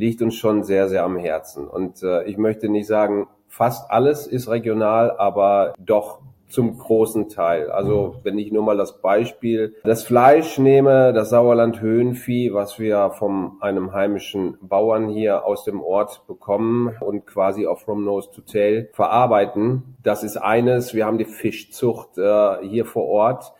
liegt 0.00 0.22
uns 0.22 0.34
schon 0.34 0.64
sehr, 0.64 0.88
sehr 0.88 1.04
am 1.04 1.18
Herzen. 1.18 1.68
Und 1.68 2.02
äh, 2.02 2.24
ich 2.24 2.38
möchte 2.38 2.70
nicht 2.70 2.86
sagen, 2.86 3.28
fast 3.48 3.90
alles 3.90 4.26
ist 4.26 4.48
regional, 4.48 5.12
aber 5.18 5.74
doch 5.78 6.20
zum 6.48 6.78
großen 6.78 7.28
Teil. 7.28 7.70
Also 7.70 8.16
wenn 8.22 8.38
ich 8.38 8.50
nur 8.50 8.64
mal 8.64 8.78
das 8.78 9.02
Beispiel 9.02 9.76
das 9.84 10.02
Fleisch 10.02 10.58
nehme, 10.58 11.12
das 11.12 11.30
Sauerland 11.30 11.80
Höhenvieh, 11.82 12.52
was 12.52 12.78
wir 12.78 13.10
von 13.10 13.52
einem 13.60 13.92
heimischen 13.92 14.56
Bauern 14.62 15.10
hier 15.10 15.44
aus 15.44 15.64
dem 15.64 15.82
Ort 15.82 16.26
bekommen 16.26 16.96
und 17.00 17.26
quasi 17.26 17.66
auf 17.66 17.82
From 17.82 18.04
Nose 18.04 18.30
to 18.34 18.40
Tail 18.40 18.88
verarbeiten, 18.92 19.96
das 20.02 20.24
ist 20.24 20.38
eines. 20.38 20.94
Wir 20.94 21.04
haben 21.04 21.18
die 21.18 21.26
Fischzucht 21.26 22.16
äh, 22.16 22.66
hier 22.66 22.86
vor 22.86 23.06
Ort. 23.06 23.52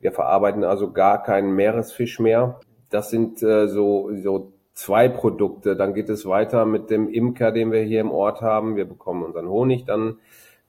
Wir 0.00 0.12
verarbeiten 0.12 0.62
also 0.62 0.92
gar 0.92 1.24
keinen 1.24 1.50
Meeresfisch 1.50 2.20
mehr. 2.20 2.60
Das 2.88 3.10
sind 3.10 3.42
äh, 3.42 3.66
so, 3.66 4.10
so 4.22 4.52
zwei 4.78 5.08
Produkte. 5.08 5.74
Dann 5.74 5.92
geht 5.92 6.08
es 6.08 6.24
weiter 6.24 6.64
mit 6.64 6.88
dem 6.88 7.08
Imker, 7.08 7.50
den 7.50 7.72
wir 7.72 7.82
hier 7.82 8.00
im 8.00 8.12
Ort 8.12 8.42
haben. 8.42 8.76
Wir 8.76 8.84
bekommen 8.84 9.24
unseren 9.24 9.48
Honig 9.48 9.84
dann 9.84 10.18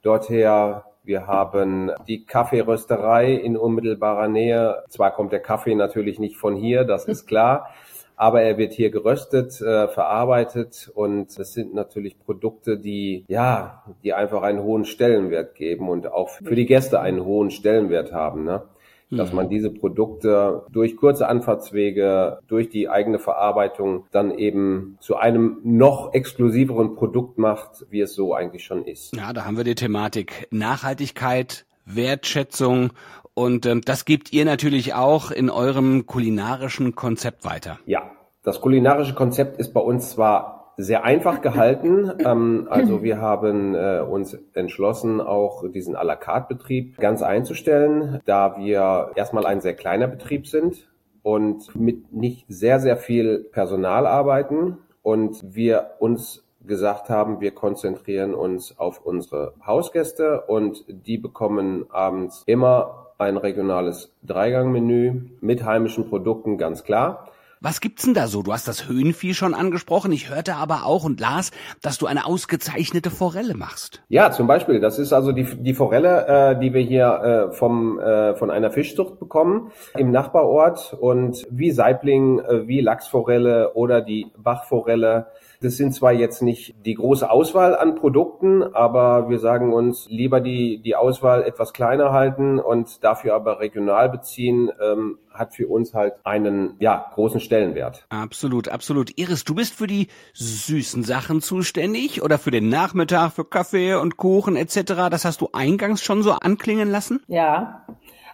dorther. 0.02 0.86
Wir 1.04 1.28
haben 1.28 1.92
die 2.08 2.26
Kaffeerösterei 2.26 3.34
in 3.34 3.56
unmittelbarer 3.56 4.28
Nähe. 4.28 4.84
Zwar 4.90 5.12
kommt 5.12 5.32
der 5.32 5.42
Kaffee 5.42 5.76
natürlich 5.76 6.20
nicht 6.20 6.38
von 6.38 6.56
hier, 6.56 6.84
das 6.84 7.06
ist 7.06 7.26
klar, 7.26 7.70
aber 8.16 8.42
er 8.42 8.58
wird 8.58 8.74
hier 8.74 8.90
geröstet, 8.90 9.62
äh, 9.62 9.88
verarbeitet 9.88 10.92
und 10.94 11.38
es 11.40 11.54
sind 11.54 11.74
natürlich 11.74 12.20
Produkte, 12.20 12.78
die 12.78 13.26
ja, 13.28 13.84
die 14.04 14.14
einfach 14.14 14.42
einen 14.42 14.62
hohen 14.62 14.86
Stellenwert 14.86 15.56
geben 15.56 15.88
und 15.88 16.12
auch 16.12 16.30
für 16.30 16.56
die 16.56 16.66
Gäste 16.66 17.00
einen 17.00 17.24
hohen 17.24 17.50
Stellenwert 17.52 18.12
haben. 18.12 18.44
Ne? 18.44 18.64
Dass 19.12 19.34
man 19.34 19.46
mhm. 19.46 19.50
diese 19.50 19.72
Produkte 19.72 20.64
durch 20.72 20.96
kurze 20.96 21.28
Anfahrtswege, 21.28 22.40
durch 22.48 22.70
die 22.70 22.90
eigene 22.90 23.20
Verarbeitung 23.20 24.06
dann 24.12 24.32
eben 24.32 24.98
zu 25.00 25.16
einem 25.16 25.58
noch 25.64 26.14
exklusiveren 26.14 26.96
Produkt 26.96 27.38
macht, 27.38 27.86
wie 27.90 28.02
es 28.02 28.14
so 28.14 28.34
eigentlich 28.34 28.64
schon 28.64 28.86
ist. 28.86 29.16
Ja, 29.16 29.34
da 29.34 29.46
haben 29.46 29.58
wir 29.58 29.64
die 29.64 29.76
Thematik 29.76 30.48
Nachhaltigkeit, 30.52 31.66
Wertschätzung 31.86 32.92
und 33.34 33.66
ähm, 33.66 33.82
das 33.82 34.06
gebt 34.06 34.32
ihr 34.34 34.46
natürlich 34.46 34.94
auch 34.94 35.32
in 35.32 35.50
eurem 35.50 36.06
kulinarischen 36.06 36.94
Konzept 36.94 37.46
weiter. 37.46 37.80
Ja, 37.86 38.12
das 38.44 38.62
kulinarische 38.62 39.16
Konzept 39.16 39.58
ist 39.58 39.74
bei 39.74 39.82
uns 39.82 40.12
zwar 40.12 40.59
sehr 40.80 41.04
einfach 41.04 41.42
gehalten. 41.42 42.10
Ähm, 42.26 42.68
also 42.70 43.04
wir 43.04 43.20
haben 43.20 43.76
äh, 43.76 44.00
uns 44.00 44.38
entschlossen, 44.54 45.20
auch 45.20 45.70
diesen 45.70 45.96
à 45.96 46.04
la 46.04 46.16
carte 46.16 46.56
Betrieb 46.56 46.98
ganz 46.98 47.22
einzustellen, 47.22 48.22
da 48.26 48.58
wir 48.58 49.12
erstmal 49.16 49.46
ein 49.46 49.60
sehr 49.60 49.74
kleiner 49.76 50.08
Betrieb 50.08 50.48
sind 50.48 50.88
und 51.22 51.76
mit 51.76 52.14
nicht 52.14 52.46
sehr, 52.48 52.80
sehr 52.80 52.96
viel 52.96 53.40
Personal 53.52 54.08
arbeiten 54.08 54.78
und 55.04 55.54
wir 55.54 55.92
uns 56.00 56.46
gesagt 56.66 57.10
haben, 57.10 57.42
wir 57.42 57.52
konzentrieren 57.52 58.34
uns 58.34 58.80
auf 58.80 59.06
unsere 59.06 59.54
Hausgäste 59.66 60.42
und 60.48 60.86
die 60.88 61.18
bekommen 61.18 61.88
abends 61.90 62.44
immer 62.46 63.08
ein 63.18 63.36
regionales 63.36 64.16
Dreigangmenü 64.24 65.24
mit 65.42 65.66
heimischen 65.66 66.08
Produkten, 66.08 66.58
ganz 66.58 66.86
klar. 66.86 67.28
Was 67.62 67.82
gibt's 67.82 68.06
denn 68.06 68.14
da 68.14 68.28
so? 68.28 68.42
Du 68.42 68.54
hast 68.54 68.70
das 68.70 68.88
Höhenvieh 68.88 69.34
schon 69.34 69.54
angesprochen. 69.54 70.14
Ich 70.14 70.30
hörte 70.30 70.56
aber 70.56 70.86
auch 70.86 71.04
und 71.04 71.20
las, 71.20 71.52
dass 71.82 71.98
du 71.98 72.06
eine 72.06 72.26
ausgezeichnete 72.26 73.10
Forelle 73.10 73.54
machst. 73.54 74.02
Ja, 74.08 74.32
zum 74.32 74.48
Beispiel. 74.48 74.80
Das 74.80 74.98
ist 74.98 75.12
also 75.12 75.34
die, 75.34 75.44
die 75.44 75.74
Forelle, 75.74 76.26
äh, 76.56 76.60
die 76.62 76.74
wir 76.74 76.82
hier 76.82 77.50
äh, 77.52 77.54
vom, 77.54 78.00
äh, 78.00 78.34
von 78.36 78.50
einer 78.50 78.72
Fischzucht 78.72 79.20
bekommen 79.20 79.72
im 79.98 80.10
Nachbarort. 80.10 80.96
Und 81.02 81.46
wie 81.50 81.72
Saibling, 81.72 82.40
äh, 82.40 82.66
wie 82.66 82.80
Lachsforelle 82.80 83.74
oder 83.74 84.00
die 84.00 84.32
Bachforelle 84.38 85.28
das 85.62 85.76
sind 85.76 85.94
zwar 85.94 86.14
jetzt 86.14 86.42
nicht 86.42 86.74
die 86.86 86.94
große 86.94 87.30
Auswahl 87.30 87.76
an 87.76 87.96
Produkten, 87.96 88.64
aber 88.64 89.30
wir 89.30 89.40
sagen 89.40 89.74
uns 89.74 90.08
lieber 90.10 90.40
die, 90.40 90.82
die 90.82 90.96
Auswahl 90.96 91.44
etwas 91.44 91.74
kleiner 91.74 92.12
halten 92.14 92.60
und 92.60 93.04
dafür 93.04 93.36
aber 93.36 93.60
regional 93.60 94.10
beziehen, 94.10 94.72
ähm, 94.82 95.18
hat 95.34 95.54
für 95.54 95.68
uns 95.68 95.94
halt 95.94 96.14
einen 96.24 96.76
ja, 96.80 97.12
großen 97.14 97.42
Stellenwert. 97.42 98.06
Absolut, 98.10 98.70
absolut. 98.70 99.18
Iris, 99.18 99.44
du 99.44 99.54
bist 99.54 99.74
für 99.74 99.88
die 99.88 100.08
süßen 100.34 101.04
Sachen 101.04 101.42
zuständig 101.42 102.22
oder 102.24 102.38
für 102.38 102.52
den 102.52 102.70
Nachmittag, 102.70 103.32
für 103.32 103.46
Kaffee 103.46 103.96
und 103.96 104.16
Kuchen 104.16 104.56
etc. 104.56 105.10
Das 105.12 105.26
hast 105.26 105.42
du 105.42 105.50
eingangs 105.52 106.02
schon 106.02 106.24
so 106.24 106.32
anklingen 106.32 106.90
lassen? 106.90 107.22
Ja, 107.28 107.86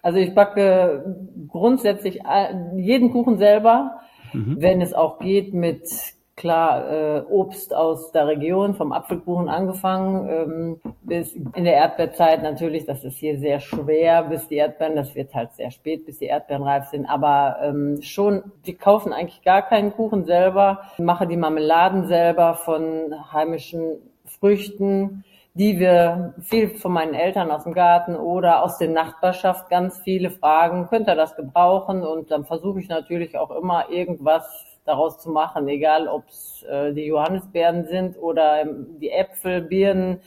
also 0.04 0.20
ich 0.20 0.36
backe 0.36 1.16
grundsätzlich 1.48 2.20
jeden 2.78 3.12
Kuchen 3.12 3.40
selber, 3.40 4.00
mhm. 4.34 4.58
wenn 4.60 4.82
es 4.82 4.94
auch 4.94 5.18
geht 5.18 5.56
mit 5.56 5.90
klar 6.36 6.92
äh, 6.92 7.22
Obst 7.30 7.74
aus 7.74 8.12
der 8.12 8.28
Region, 8.28 8.76
vom 8.76 8.92
Apfelkuchen 8.92 9.48
angefangen 9.48 10.30
ähm, 10.30 10.94
bis 11.04 11.34
in 11.34 11.64
der 11.64 11.76
Erdbeerzeit 11.76 12.44
natürlich, 12.44 12.86
das 12.86 13.04
ist 13.06 13.18
hier 13.18 13.40
sehr 13.40 13.62
schwer, 13.62 14.24
bis 14.24 14.48
die 14.48 14.56
Erdbeeren, 14.56 14.96
das 14.96 15.16
wird 15.16 15.34
halt 15.34 15.54
sehr 15.54 15.72
spät, 15.72 16.06
bis 16.06 16.20
die 16.20 16.26
Erdbeeren 16.26 16.64
reif 16.64 16.88
sind, 16.90 17.06
aber 17.06 17.58
ähm, 17.62 18.02
schon, 18.02 18.44
wir 18.64 18.78
kaufen 18.78 19.14
eigentlich 19.14 19.44
gar 19.44 19.62
keinen 19.62 19.94
Kuchen 19.94 20.26
selber, 20.26 20.82
mache 20.98 21.26
die 21.26 21.38
Marmeladen 21.38 22.08
selber 22.08 22.56
von 22.56 23.14
heimischen 23.32 24.00
Früchten, 24.26 25.24
die 25.54 25.80
wir 25.80 26.34
viel 26.42 26.76
von 26.76 26.92
meinen 26.92 27.14
Eltern 27.14 27.50
aus 27.50 27.64
dem 27.64 27.74
Garten 27.74 28.18
oder 28.18 28.62
aus 28.62 28.78
der 28.78 28.90
Nachbarschaft 28.90 29.70
ganz 29.70 30.00
viele 30.00 30.30
fragen, 30.30 30.88
könnt 30.88 31.08
ihr 31.08 31.16
das 31.16 31.38
gebrauchen? 31.38 32.04
Und 32.04 32.30
dann 32.30 32.44
versuche 32.44 32.82
ich 32.82 32.90
natürlich 32.90 33.38
auch 33.38 33.52
immer 33.52 33.90
irgendwas 33.90 34.65
daraus 34.86 35.20
zu 35.20 35.30
machen, 35.30 35.68
egal 35.68 36.08
ob 36.08 36.28
es 36.28 36.64
äh, 36.70 36.94
die 36.94 37.06
Johannisbeeren 37.06 37.86
sind 37.86 38.18
oder 38.18 38.62
ähm, 38.62 38.98
die 39.00 39.10
Äpfel, 39.10 39.62
Birnen, 39.62 40.22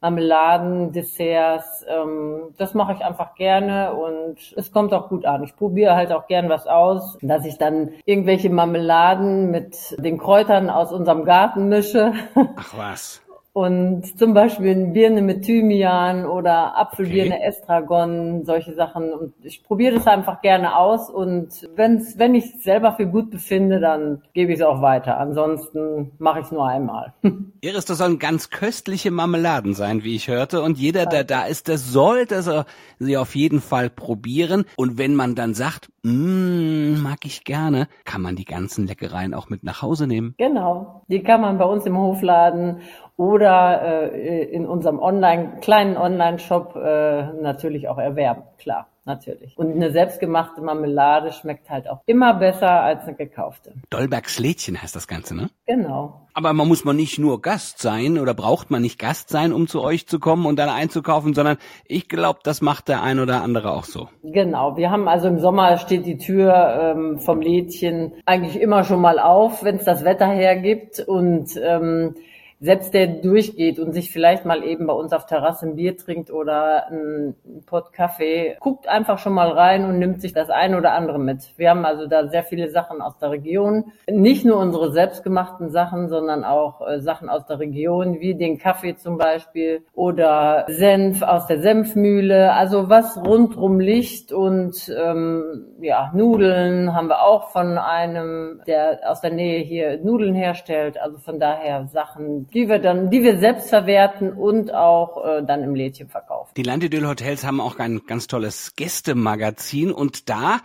Marmeladen, 0.00 0.92
Desserts. 0.92 1.84
Ähm, 1.88 2.54
das 2.58 2.74
mache 2.74 2.92
ich 2.92 3.04
einfach 3.04 3.34
gerne 3.34 3.94
und 3.94 4.36
es 4.54 4.70
kommt 4.70 4.92
auch 4.92 5.08
gut 5.08 5.24
an. 5.24 5.42
Ich 5.44 5.56
probiere 5.56 5.96
halt 5.96 6.12
auch 6.12 6.26
gern 6.26 6.50
was 6.50 6.66
aus, 6.66 7.16
dass 7.22 7.46
ich 7.46 7.56
dann 7.56 7.90
irgendwelche 8.04 8.50
Marmeladen 8.50 9.50
mit 9.50 9.96
den 9.98 10.18
Kräutern 10.18 10.68
aus 10.68 10.92
unserem 10.92 11.24
Garten 11.24 11.68
mische. 11.68 12.12
Ach 12.56 12.76
was. 12.76 13.23
Und 13.54 14.18
zum 14.18 14.34
Beispiel 14.34 14.72
eine 14.72 14.86
Birne 14.88 15.22
mit 15.22 15.44
Thymian 15.44 16.26
oder 16.26 16.76
Apfelbirne 16.76 17.36
okay. 17.36 17.46
Estragon, 17.46 18.44
solche 18.44 18.74
Sachen. 18.74 19.12
Und 19.12 19.32
ich 19.44 19.62
probiere 19.62 19.94
das 19.94 20.08
einfach 20.08 20.42
gerne 20.42 20.76
aus. 20.76 21.08
Und 21.08 21.68
wenn's, 21.76 22.18
wenn 22.18 22.34
ich 22.34 22.46
es 22.46 22.64
selber 22.64 22.96
für 22.96 23.06
gut 23.06 23.30
befinde, 23.30 23.78
dann 23.78 24.22
gebe 24.32 24.52
ich 24.52 24.58
es 24.58 24.66
auch 24.66 24.82
weiter. 24.82 25.18
Ansonsten 25.18 26.10
mache 26.18 26.40
ich 26.40 26.46
es 26.46 26.50
nur 26.50 26.66
einmal. 26.66 27.14
Iris, 27.60 27.84
das 27.84 27.98
sollen 27.98 28.18
ganz 28.18 28.50
köstliche 28.50 29.12
Marmeladen 29.12 29.74
sein, 29.74 30.02
wie 30.02 30.16
ich 30.16 30.26
hörte. 30.26 30.60
Und 30.60 30.76
jeder, 30.76 31.06
der 31.06 31.22
da 31.22 31.44
ist, 31.44 31.68
der 31.68 31.78
sollte 31.78 32.64
sie 32.98 33.16
auf 33.16 33.36
jeden 33.36 33.60
Fall 33.60 33.88
probieren. 33.88 34.64
Und 34.76 34.98
wenn 34.98 35.14
man 35.14 35.36
dann 35.36 35.54
sagt, 35.54 35.90
mm, 36.02 37.00
mag 37.00 37.24
ich 37.24 37.44
gerne, 37.44 37.86
kann 38.04 38.20
man 38.20 38.34
die 38.34 38.46
ganzen 38.46 38.88
Leckereien 38.88 39.32
auch 39.32 39.48
mit 39.48 39.62
nach 39.62 39.80
Hause 39.80 40.08
nehmen. 40.08 40.34
Genau. 40.38 41.04
Die 41.06 41.22
kann 41.22 41.40
man 41.40 41.56
bei 41.56 41.66
uns 41.66 41.86
im 41.86 41.96
Hofladen 41.96 42.80
oder 43.16 44.12
äh, 44.12 44.44
in 44.44 44.66
unserem 44.66 44.98
Online, 44.98 45.58
kleinen 45.60 45.96
Online-Shop 45.96 46.76
äh, 46.76 47.32
natürlich 47.40 47.88
auch 47.88 47.98
erwerben, 47.98 48.42
klar 48.58 48.88
natürlich. 49.04 49.56
Und 49.58 49.72
eine 49.72 49.90
selbstgemachte 49.90 50.60
Marmelade 50.60 51.32
schmeckt 51.32 51.68
halt 51.70 51.88
auch 51.88 52.00
immer 52.06 52.34
besser 52.34 52.70
als 52.70 53.04
eine 53.04 53.14
gekaufte. 53.14 53.74
Dolbergs 53.90 54.38
Lädchen 54.38 54.80
heißt 54.80 54.96
das 54.96 55.06
Ganze, 55.06 55.36
ne? 55.36 55.50
Genau. 55.66 56.20
Aber 56.32 56.52
man 56.52 56.66
muss 56.66 56.84
man 56.84 56.96
nicht 56.96 57.18
nur 57.18 57.40
Gast 57.40 57.80
sein 57.80 58.18
oder 58.18 58.34
braucht 58.34 58.70
man 58.70 58.82
nicht 58.82 58.98
Gast 58.98 59.28
sein, 59.28 59.52
um 59.52 59.66
zu 59.66 59.82
euch 59.82 60.06
zu 60.06 60.18
kommen 60.18 60.46
und 60.46 60.58
dann 60.58 60.68
einzukaufen, 60.68 61.34
sondern 61.34 61.58
ich 61.86 62.08
glaube, 62.08 62.40
das 62.42 62.60
macht 62.60 62.88
der 62.88 63.02
ein 63.02 63.20
oder 63.20 63.42
andere 63.42 63.72
auch 63.72 63.84
so. 63.84 64.08
Genau. 64.22 64.76
Wir 64.76 64.90
haben 64.90 65.06
also 65.06 65.28
im 65.28 65.38
Sommer 65.38 65.76
steht 65.78 66.06
die 66.06 66.18
Tür 66.18 66.94
ähm, 66.96 67.18
vom 67.18 67.40
Lädchen 67.40 68.14
eigentlich 68.24 68.60
immer 68.60 68.84
schon 68.84 69.00
mal 69.00 69.18
auf, 69.18 69.62
wenn 69.62 69.76
es 69.76 69.84
das 69.84 70.04
Wetter 70.04 70.28
hergibt 70.28 71.00
und 71.00 71.50
ähm, 71.62 72.14
selbst 72.60 72.94
der 72.94 73.06
durchgeht 73.06 73.78
und 73.78 73.92
sich 73.92 74.10
vielleicht 74.10 74.44
mal 74.44 74.64
eben 74.64 74.86
bei 74.86 74.94
uns 74.94 75.12
auf 75.12 75.26
Terrasse 75.26 75.66
ein 75.66 75.76
Bier 75.76 75.96
trinkt 75.96 76.30
oder 76.30 76.88
ein 76.90 77.34
Pott 77.66 77.92
Kaffee, 77.92 78.56
guckt 78.60 78.88
einfach 78.88 79.18
schon 79.18 79.34
mal 79.34 79.50
rein 79.50 79.84
und 79.84 79.98
nimmt 79.98 80.20
sich 80.20 80.32
das 80.32 80.50
ein 80.50 80.74
oder 80.74 80.92
andere 80.92 81.18
mit. 81.18 81.52
Wir 81.56 81.70
haben 81.70 81.84
also 81.84 82.06
da 82.06 82.28
sehr 82.28 82.42
viele 82.42 82.70
Sachen 82.70 83.00
aus 83.02 83.18
der 83.18 83.30
Region. 83.30 83.92
Nicht 84.10 84.44
nur 84.44 84.58
unsere 84.58 84.92
selbstgemachten 84.92 85.70
Sachen, 85.70 86.08
sondern 86.08 86.44
auch 86.44 86.86
äh, 86.86 87.00
Sachen 87.00 87.28
aus 87.28 87.46
der 87.46 87.58
Region, 87.58 88.20
wie 88.20 88.34
den 88.34 88.58
Kaffee 88.58 88.96
zum 88.96 89.18
Beispiel 89.18 89.82
oder 89.94 90.64
Senf 90.68 91.22
aus 91.22 91.46
der 91.46 91.60
Senfmühle. 91.60 92.52
Also 92.54 92.88
was 92.88 93.16
rundrum 93.16 93.80
liegt 93.80 94.32
und 94.32 94.92
ähm, 94.96 95.66
ja, 95.80 96.10
Nudeln 96.14 96.94
haben 96.94 97.08
wir 97.08 97.22
auch 97.22 97.50
von 97.50 97.78
einem, 97.78 98.62
der 98.66 99.00
aus 99.04 99.20
der 99.20 99.32
Nähe 99.32 99.60
hier 99.60 99.98
Nudeln 100.02 100.34
herstellt. 100.34 101.00
Also 101.00 101.18
von 101.18 101.38
daher 101.38 101.86
Sachen, 101.86 102.43
die 102.52 102.68
wir 102.68 102.78
dann, 102.78 103.10
die 103.10 103.22
wir 103.22 103.38
selbst 103.38 103.68
verwerten 103.68 104.32
und 104.32 104.72
auch 104.72 105.24
äh, 105.24 105.42
dann 105.44 105.62
im 105.62 105.74
Lädchen 105.74 106.08
verkaufen. 106.08 106.52
Die 106.56 106.62
Landidyll 106.62 107.06
Hotels 107.06 107.44
haben 107.44 107.60
auch 107.60 107.78
ein 107.78 108.02
ganz 108.06 108.26
tolles 108.26 108.74
Gästemagazin 108.76 109.92
und 109.92 110.28
da, 110.28 110.60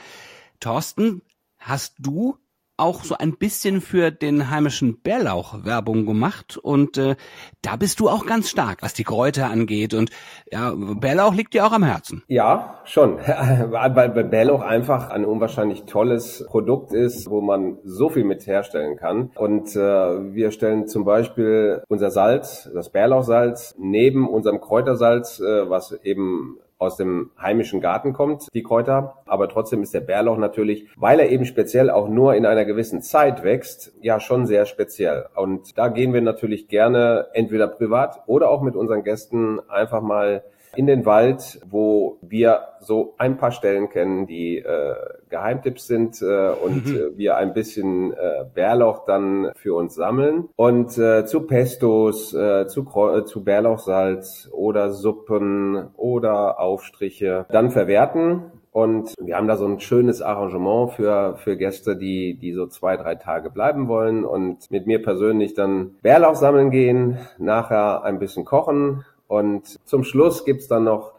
Thorsten, 0.60 1.22
hast 1.58 1.96
du 2.00 2.38
auch 2.80 3.04
so 3.04 3.16
ein 3.18 3.38
bisschen 3.38 3.82
für 3.82 4.12
den 4.12 4.50
heimischen 4.50 5.02
Bärlauch 5.02 5.66
Werbung 5.66 6.06
gemacht 6.06 6.58
und 6.58 6.98
äh, 6.98 7.16
da 7.62 7.76
bist 7.76 8.00
du 8.00 8.10
auch 8.10 8.26
ganz 8.26 8.50
stark, 8.50 8.82
was 8.82 8.94
die 8.94 9.04
Kräuter 9.04 9.50
angeht 9.50 9.94
und 9.94 10.10
ja, 10.52 10.74
Bärlauch 10.76 11.34
liegt 11.34 11.54
dir 11.54 11.66
auch 11.66 11.72
am 11.72 11.84
Herzen. 11.84 12.24
Ja, 12.28 12.82
schon, 12.86 13.18
weil 13.18 14.10
Bärlauch 14.10 14.62
einfach 14.62 15.10
ein 15.10 15.26
unwahrscheinlich 15.26 15.84
tolles 15.84 16.46
Produkt 16.48 16.94
ist, 16.94 17.30
wo 17.30 17.42
man 17.42 17.78
so 17.84 18.10
viel 18.10 18.24
mit 18.24 18.48
herstellen 18.48 18.98
kann 18.98 19.32
und 19.36 19.76
äh, 19.76 19.80
wir 19.80 20.52
stellen 20.52 20.88
zum 20.88 21.06
Beispiel 21.06 21.84
unser 21.88 22.12
Salz, 22.12 22.70
das 22.74 22.90
Bärlauchsalz, 22.90 23.76
neben 23.78 24.28
unserem 24.28 24.62
Kräutersalz, 24.62 25.40
äh, 25.40 25.70
was 25.70 25.92
eben 26.04 26.60
aus 26.80 26.96
dem 26.96 27.32
heimischen 27.40 27.82
Garten 27.82 28.14
kommt, 28.14 28.48
die 28.54 28.64
Kräuter. 28.64 29.18
Aber 29.26 29.50
trotzdem 29.50 29.84
ist 29.84 29.94
der 29.94 30.00
Bärlauch 30.00 30.38
natürlich, 30.38 30.88
weil 30.96 31.20
er 31.20 31.30
eben 31.30 31.46
speziell 31.46 31.90
auch 31.90 32.08
nur 32.08 32.36
in 32.36 32.46
einer 32.46 32.66
gewissen 32.66 33.02
Zeit 33.02 33.44
wächst, 33.44 33.94
ja 34.02 34.20
schon 34.20 34.48
sehr 34.48 34.66
speziell. 34.66 35.28
Und 35.36 35.78
da 35.78 35.90
gehen 35.90 36.14
wir 36.14 36.22
natürlich 36.22 36.70
gerne 36.70 37.28
entweder 37.34 37.68
privat 37.68 38.24
oder 38.28 38.50
auch 38.50 38.62
mit 38.62 38.76
unseren 38.76 39.04
Gästen 39.04 39.60
einfach 39.70 40.02
mal 40.02 40.44
in 40.76 40.88
den 40.88 41.06
Wald, 41.06 41.60
wo 41.70 42.18
wir 42.22 42.62
so 42.80 43.16
ein 43.18 43.38
paar 43.38 43.52
Stellen 43.52 43.90
kennen, 43.90 44.28
die 44.28 44.58
äh, 44.58 44.96
Geheimtipps 45.30 45.88
sind 45.88 46.22
äh, 46.22 46.50
und 46.50 46.86
mhm. 46.86 46.96
äh, 46.96 47.18
wir 47.18 47.38
ein 47.38 47.54
bisschen 47.54 48.14
äh, 48.14 48.46
Bärlauch 48.54 49.06
dann 49.06 49.52
für 49.56 49.76
uns 49.76 49.96
sammeln. 49.96 50.50
Und 50.56 50.98
äh, 50.98 51.26
zu 51.26 51.42
Pestos, 51.42 52.34
äh, 52.34 52.68
zu, 52.68 52.82
äh, 52.82 53.26
zu 53.26 53.44
Bärlauchsalz 53.44 54.50
oder 54.52 54.92
Suppen 54.92 55.90
oder 55.96 56.60
Aufstriche 56.60 57.46
dann 57.50 57.72
verwerten. 57.72 58.52
Und 58.72 59.16
wir 59.20 59.36
haben 59.36 59.48
da 59.48 59.58
so 59.58 59.66
ein 59.66 59.80
schönes 59.80 60.22
Arrangement 60.22 60.92
für, 60.92 61.36
für 61.38 61.58
Gäste, 61.58 61.98
die, 61.98 62.36
die 62.36 62.54
so 62.54 62.68
zwei, 62.68 62.98
drei 62.98 63.16
Tage 63.16 63.50
bleiben 63.50 63.88
wollen 63.88 64.24
und 64.24 64.70
mit 64.70 64.86
mir 64.86 65.02
persönlich 65.02 65.56
dann 65.56 65.96
Bärlauch 66.04 66.36
sammeln 66.36 66.70
gehen, 66.70 67.18
nachher 67.40 68.04
ein 68.04 68.20
bisschen 68.20 68.46
kochen 68.46 69.04
und 69.30 69.80
zum 69.88 70.04
Schluss 70.04 70.44
gibt's 70.44 70.68
dann 70.68 70.86
noch 70.86 71.14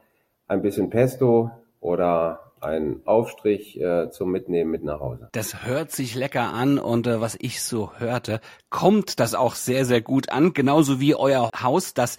ein 0.48 0.62
bisschen 0.62 0.90
Pesto 0.90 1.52
oder 1.78 2.52
ein 2.60 3.02
Aufstrich 3.04 3.80
äh, 3.80 4.10
zum 4.10 4.32
Mitnehmen 4.32 4.70
mit 4.72 4.82
nach 4.82 4.98
Hause. 4.98 5.28
Das 5.32 5.64
hört 5.64 5.92
sich 5.92 6.16
lecker 6.16 6.52
an 6.52 6.80
und 6.80 7.06
äh, 7.06 7.20
was 7.20 7.36
ich 7.40 7.62
so 7.62 7.92
hörte, 7.98 8.40
kommt 8.68 9.20
das 9.20 9.34
auch 9.34 9.54
sehr, 9.54 9.84
sehr 9.84 10.02
gut 10.02 10.28
an. 10.30 10.52
Genauso 10.52 10.98
wie 10.98 11.14
euer 11.14 11.50
Haus, 11.62 11.94
das 11.94 12.18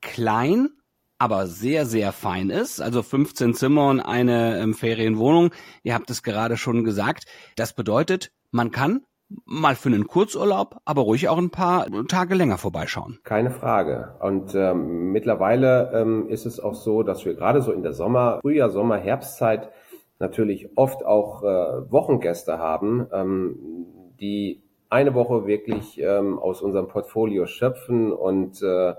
klein, 0.00 0.70
aber 1.16 1.46
sehr, 1.46 1.86
sehr 1.86 2.10
fein 2.10 2.50
ist. 2.50 2.80
Also 2.80 3.04
15 3.04 3.54
Zimmer 3.54 3.88
und 3.88 4.00
eine 4.00 4.58
ähm, 4.58 4.74
Ferienwohnung. 4.74 5.52
Ihr 5.84 5.94
habt 5.94 6.10
es 6.10 6.24
gerade 6.24 6.56
schon 6.56 6.82
gesagt. 6.82 7.26
Das 7.54 7.72
bedeutet, 7.72 8.32
man 8.50 8.72
kann 8.72 9.06
mal 9.44 9.74
für 9.74 9.88
einen 9.88 10.06
Kurzurlaub, 10.06 10.80
aber 10.84 11.02
ruhig 11.02 11.28
auch 11.28 11.38
ein 11.38 11.50
paar 11.50 11.86
Tage 12.08 12.34
länger 12.34 12.58
vorbeischauen. 12.58 13.18
Keine 13.24 13.50
Frage. 13.50 14.16
Und 14.20 14.54
ähm, 14.54 15.12
mittlerweile 15.12 15.92
ähm, 15.94 16.28
ist 16.28 16.46
es 16.46 16.60
auch 16.60 16.74
so, 16.74 17.02
dass 17.02 17.24
wir 17.24 17.34
gerade 17.34 17.62
so 17.62 17.72
in 17.72 17.82
der 17.82 17.92
Sommer, 17.92 18.40
Frühjahr, 18.40 18.70
Sommer, 18.70 18.96
Herbstzeit 18.96 19.70
natürlich 20.18 20.76
oft 20.76 21.04
auch 21.04 21.42
äh, 21.42 21.90
Wochengäste 21.90 22.58
haben, 22.58 23.06
ähm, 23.12 23.56
die 24.20 24.62
eine 24.90 25.14
Woche 25.14 25.46
wirklich 25.46 26.00
ähm, 26.00 26.38
aus 26.38 26.60
unserem 26.60 26.88
Portfolio 26.88 27.46
schöpfen 27.46 28.12
und 28.12 28.60
äh, 28.62 28.94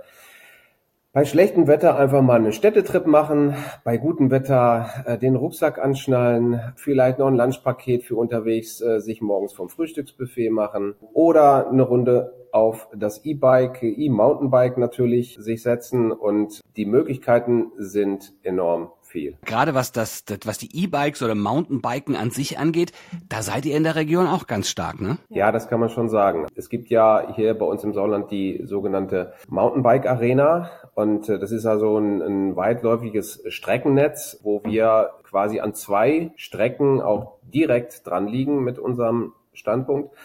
bei 1.14 1.26
schlechtem 1.26 1.68
Wetter 1.68 1.98
einfach 1.98 2.22
mal 2.22 2.36
einen 2.36 2.54
Städtetrip 2.54 3.06
machen, 3.06 3.54
bei 3.84 3.98
gutem 3.98 4.32
Wetter 4.32 4.90
äh, 5.06 5.18
den 5.18 5.36
Rucksack 5.36 5.78
anschnallen, 5.78 6.62
vielleicht 6.78 7.20
noch 7.20 7.28
ein 7.28 7.36
Lunchpaket 7.36 8.04
für 8.04 8.16
unterwegs 8.16 8.80
äh, 8.80 9.02
sich 9.02 9.22
morgens 9.22 9.52
vom 9.52 9.68
Frühstücksbuffet 9.68 10.52
machen 10.52 10.96
oder 11.14 11.70
eine 11.70 11.84
Runde 11.84 12.34
auf 12.54 12.88
das 12.96 13.26
E-Bike, 13.26 13.84
E-Mountainbike 13.84 14.78
natürlich 14.78 15.38
sich 15.40 15.64
setzen 15.64 16.12
und 16.12 16.62
die 16.78 16.86
Möglichkeiten 16.86 17.72
sind 17.78 18.34
enorm 18.44 18.92
viel. 19.12 19.38
Gerade 19.46 19.76
was 19.76 19.92
das, 19.92 20.26
das 20.26 20.40
was 20.46 20.58
die 20.58 20.84
E-Bikes 20.84 21.22
oder 21.22 21.36
Mountainbiken 21.36 22.16
an 22.16 22.32
sich 22.32 22.58
angeht, 22.58 22.94
da 23.30 23.42
seid 23.42 23.66
ihr 23.66 23.76
in 23.78 23.84
der 23.84 23.96
Region 23.96 24.28
auch 24.28 24.48
ganz 24.48 24.70
stark, 24.70 25.02
ne? 25.02 25.18
Ja, 25.30 25.52
das 25.52 25.68
kann 25.68 25.80
man 25.80 25.90
schon 25.90 26.10
sagen. 26.10 26.48
Es 26.56 26.70
gibt 26.70 26.90
ja 26.90 27.34
hier 27.36 27.54
bei 27.54 27.66
uns 27.66 27.84
im 27.84 27.94
Sauerland 27.94 28.32
die 28.32 28.62
sogenannte 28.64 29.34
Mountainbike 29.48 30.08
Arena 30.08 30.72
und 30.96 31.30
äh, 31.30 31.40
das 31.40 31.52
ist 31.52 31.66
also 31.66 31.98
ein, 31.98 32.22
ein 32.22 32.56
weitläufiges 32.56 33.44
Streckennetz, 33.48 34.40
wo 34.44 34.64
wir 34.64 35.12
quasi 35.24 35.60
an 35.60 35.74
zwei 35.74 36.32
Strecken 36.36 37.02
auch 37.02 37.38
direkt 37.44 38.08
dran 38.08 38.28
liegen 38.28 38.64
mit 38.64 38.80
unserem 38.80 39.34
Standpunkt. 39.54 40.16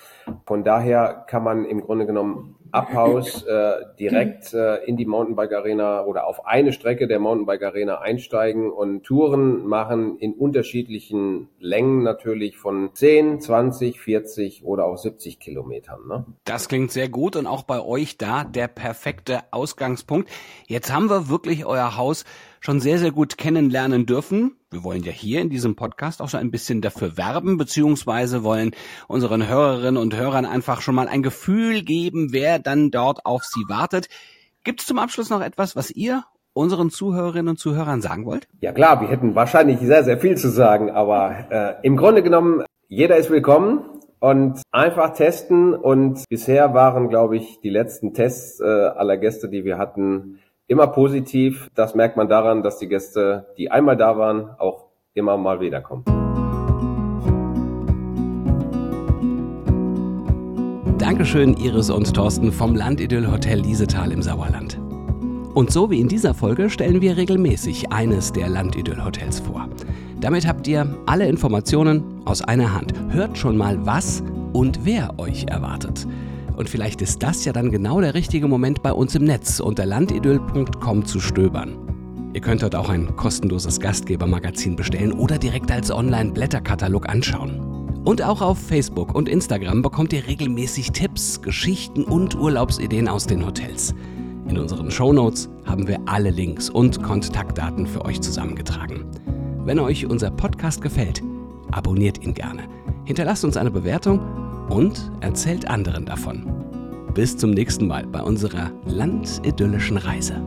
Von 0.45 0.65
daher 0.65 1.25
kann 1.29 1.43
man 1.43 1.65
im 1.65 1.81
Grunde 1.81 2.07
genommen 2.07 2.57
Abhaus 2.77 3.43
äh, 3.47 3.73
direkt 3.99 4.53
äh, 4.53 4.85
in 4.85 4.97
die 4.97 5.07
Mountainbike 5.07 5.53
Arena 5.53 6.05
oder 6.05 6.27
auf 6.27 6.47
eine 6.47 6.73
Strecke 6.73 7.09
der 7.09 7.19
Mountainbike 7.19 7.63
Arena 7.63 7.99
einsteigen 7.99 8.71
und 8.71 9.05
Touren 9.05 9.67
machen 9.67 10.19
in 10.19 10.35
unterschiedlichen 10.35 11.49
Längen 11.59 12.03
natürlich 12.03 12.57
von 12.57 12.91
10, 12.93 13.41
20, 13.41 14.01
40 14.01 14.65
oder 14.65 14.85
auch 14.85 14.99
70 14.99 15.41
Kilometern. 15.41 16.07
Ne? 16.07 16.25
Das 16.45 16.69
klingt 16.69 16.91
sehr 16.93 17.09
gut 17.09 17.37
und 17.37 17.47
auch 17.47 17.63
bei 17.63 17.81
euch 17.81 18.19
da 18.19 18.45
der 18.45 18.69
perfekte 18.69 19.41
Ausgangspunkt. 19.51 20.31
Jetzt 20.67 20.93
haben 20.93 21.09
wir 21.09 21.29
wirklich 21.29 21.65
euer 21.65 21.97
Haus 21.97 22.25
schon 22.67 22.81
sehr, 22.81 22.99
sehr 22.99 23.13
gut 23.13 23.39
kennenlernen 23.39 24.07
dürfen. 24.07 24.57
Wir 24.73 24.83
wollen 24.83 25.05
ja 25.05 25.13
hier 25.13 25.41
in 25.41 25.51
diesem 25.51 25.77
Podcast 25.77 26.21
auch 26.21 26.29
so 26.29 26.37
ein 26.37 26.51
bisschen 26.51 26.81
dafür 26.81 27.17
werben, 27.17 27.59
beziehungsweise 27.59 28.43
wollen 28.43 28.73
unseren 29.07 29.49
Hörerinnen 29.49 29.97
und 29.97 30.17
Hörern 30.17 30.45
einfach 30.45 30.81
schon 30.81 30.97
mal 30.97 31.07
ein 31.07 31.23
Gefühl 31.23 31.83
geben, 31.83 32.33
wer 32.33 32.59
dann 32.59 32.91
dort 32.91 33.25
auf 33.25 33.45
sie 33.45 33.63
wartet. 33.69 34.09
Gibt 34.65 34.81
es 34.81 34.87
zum 34.89 34.99
Abschluss 34.99 35.31
noch 35.31 35.43
etwas, 35.43 35.77
was 35.77 35.93
ihr 35.93 36.25
unseren 36.55 36.91
Zuhörerinnen 36.91 37.51
und 37.51 37.59
Zuhörern 37.61 38.03
sagen 38.03 38.27
wollt? 38.27 38.49
Ja 38.61 38.73
klar, 38.73 39.01
wir 39.01 39.07
hätten 39.07 39.37
wahrscheinlich 39.37 39.79
sehr, 39.79 40.03
sehr 40.03 40.19
viel 40.19 40.37
zu 40.37 40.49
sagen, 40.49 40.91
aber 40.91 41.47
äh, 41.51 41.87
im 41.87 41.97
Grunde 41.97 42.25
genommen, 42.25 42.65
jeder 42.89 43.17
ist 43.17 43.31
willkommen 43.31 43.85
und 44.19 44.61
einfach 44.73 45.13
testen. 45.13 45.73
Und 45.73 46.25
bisher 46.29 46.75
waren, 46.75 47.11
glaube 47.11 47.37
ich, 47.37 47.61
die 47.61 47.71
letzten 47.71 48.13
Tests 48.13 48.59
äh, 48.59 48.65
aller 48.65 49.19
Gäste, 49.19 49.49
die 49.49 49.65
wir 49.65 49.79
hatten, 49.79 50.41
immer 50.67 50.89
positiv. 50.89 51.71
Das 51.75 51.95
merkt 51.95 52.17
man 52.17 52.29
daran, 52.29 52.63
dass 52.63 52.79
die 52.79 52.89
Gäste, 52.89 53.47
die 53.57 53.71
einmal 53.71 53.97
da 53.97 54.19
waren, 54.19 54.51
auch 54.59 54.87
immer 55.15 55.37
mal 55.37 55.61
wiederkommen. 55.61 56.05
Dankeschön, 60.99 61.57
Iris 61.57 61.91
und 61.91 62.13
Thorsten 62.15 62.51
vom 62.51 62.75
Landidyll 62.75 63.31
Hotel 63.31 63.61
Liesetal 63.61 64.11
im 64.13 64.23
Sauerland. 64.23 64.79
Und 65.55 65.71
so 65.71 65.91
wie 65.91 66.01
in 66.01 66.09
dieser 66.09 66.35
Folge 66.35 66.69
stellen 66.69 67.01
wir 67.01 67.17
regelmäßig 67.17 67.93
eines 67.93 68.33
der 68.33 68.49
Landidyll 68.49 69.03
Hotels 69.03 69.41
vor. 69.41 69.69
Damit 70.21 70.47
habt 70.47 70.67
ihr 70.67 70.87
alle 71.07 71.27
Informationen 71.29 72.23
aus 72.25 72.43
einer 72.43 72.75
Hand. 72.75 72.93
Hört 73.11 73.39
schon 73.39 73.57
mal, 73.57 73.87
was 73.87 74.23
und 74.53 74.85
wer 74.85 75.19
euch 75.19 75.47
erwartet. 75.49 76.07
Und 76.57 76.71
vielleicht 76.71 77.03
ist 77.03 77.23
das 77.23 77.45
ja 77.45 77.53
dann 77.53 77.71
genau 77.71 78.01
der 78.01 78.15
richtige 78.15 78.49
Moment 78.49 78.83
bei 78.83 78.93
uns 78.93 79.15
im 79.15 79.25
Netz 79.25 79.61
unter 79.61 79.85
landidyll.com 79.85 81.05
zu 81.05 81.21
stöbern. 81.21 81.87
Ihr 82.33 82.41
könnt 82.41 82.63
dort 82.63 82.75
auch 82.75 82.89
ein 82.89 83.15
kostenloses 83.17 83.79
Gastgebermagazin 83.81 84.77
bestellen 84.77 85.13
oder 85.13 85.39
direkt 85.39 85.71
als 85.71 85.91
Online-Blätterkatalog 85.91 87.09
anschauen. 87.09 88.03
Und 88.05 88.23
auch 88.23 88.41
auf 88.41 88.59
Facebook 88.59 89.15
und 89.15 89.29
Instagram 89.29 89.83
bekommt 89.83 90.13
ihr 90.13 90.27
regelmäßig 90.27 90.93
Tipps, 90.93 91.43
Geschichten 91.43 92.05
und 92.05 92.35
Urlaubsideen 92.37 93.09
aus 93.09 93.27
den 93.27 93.45
Hotels. 93.45 93.95
In 94.49 94.59
unseren 94.59 94.91
Shownotes 94.91 95.49
haben 95.65 95.89
wir 95.89 95.99
alle 96.07 96.31
Links 96.31 96.71
und 96.71 97.03
Kontaktdaten 97.03 97.87
für 97.87 98.05
euch 98.05 98.21
zusammengetragen. 98.21 99.05
Wenn 99.65 99.81
euch 99.81 100.07
unser 100.07 100.31
Podcast 100.31 100.81
gefällt, 100.81 101.23
abonniert 101.73 102.23
ihn 102.23 102.33
gerne. 102.33 102.69
Hinterlasst 103.05 103.45
uns 103.45 103.57
eine 103.57 103.71
Bewertung 103.71 104.21
und 104.69 105.11
erzählt 105.21 105.69
anderen 105.69 106.07
davon. 106.07 106.47
Bis 107.15 107.37
zum 107.37 107.53
nächsten 107.53 107.87
Mal 107.87 108.07
bei 108.07 108.21
unserer 108.21 108.71
landidyllischen 108.85 109.97
Reise. 109.97 110.43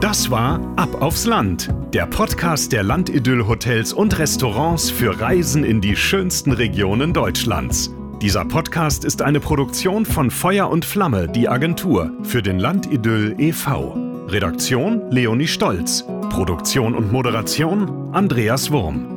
Das 0.00 0.30
war 0.30 0.60
Ab 0.76 1.00
aufs 1.00 1.24
Land, 1.24 1.72
der 1.94 2.06
Podcast 2.06 2.70
der 2.72 2.82
Landidyll-Hotels 2.82 3.94
und 3.94 4.18
Restaurants 4.18 4.90
für 4.90 5.18
Reisen 5.20 5.64
in 5.64 5.80
die 5.80 5.96
schönsten 5.96 6.52
Regionen 6.52 7.14
Deutschlands. 7.14 7.90
Dieser 8.20 8.44
Podcast 8.44 9.04
ist 9.04 9.22
eine 9.22 9.40
Produktion 9.40 10.04
von 10.04 10.30
Feuer 10.30 10.68
und 10.68 10.84
Flamme, 10.84 11.28
die 11.28 11.48
Agentur 11.48 12.12
für 12.22 12.42
den 12.42 12.58
Landidyll 12.58 13.36
e.V. 13.38 13.94
Redaktion 14.28 15.10
Leonie 15.10 15.46
Stolz. 15.46 16.04
Produktion 16.30 16.94
und 16.94 17.10
Moderation 17.10 18.12
Andreas 18.12 18.70
Wurm. 18.70 19.15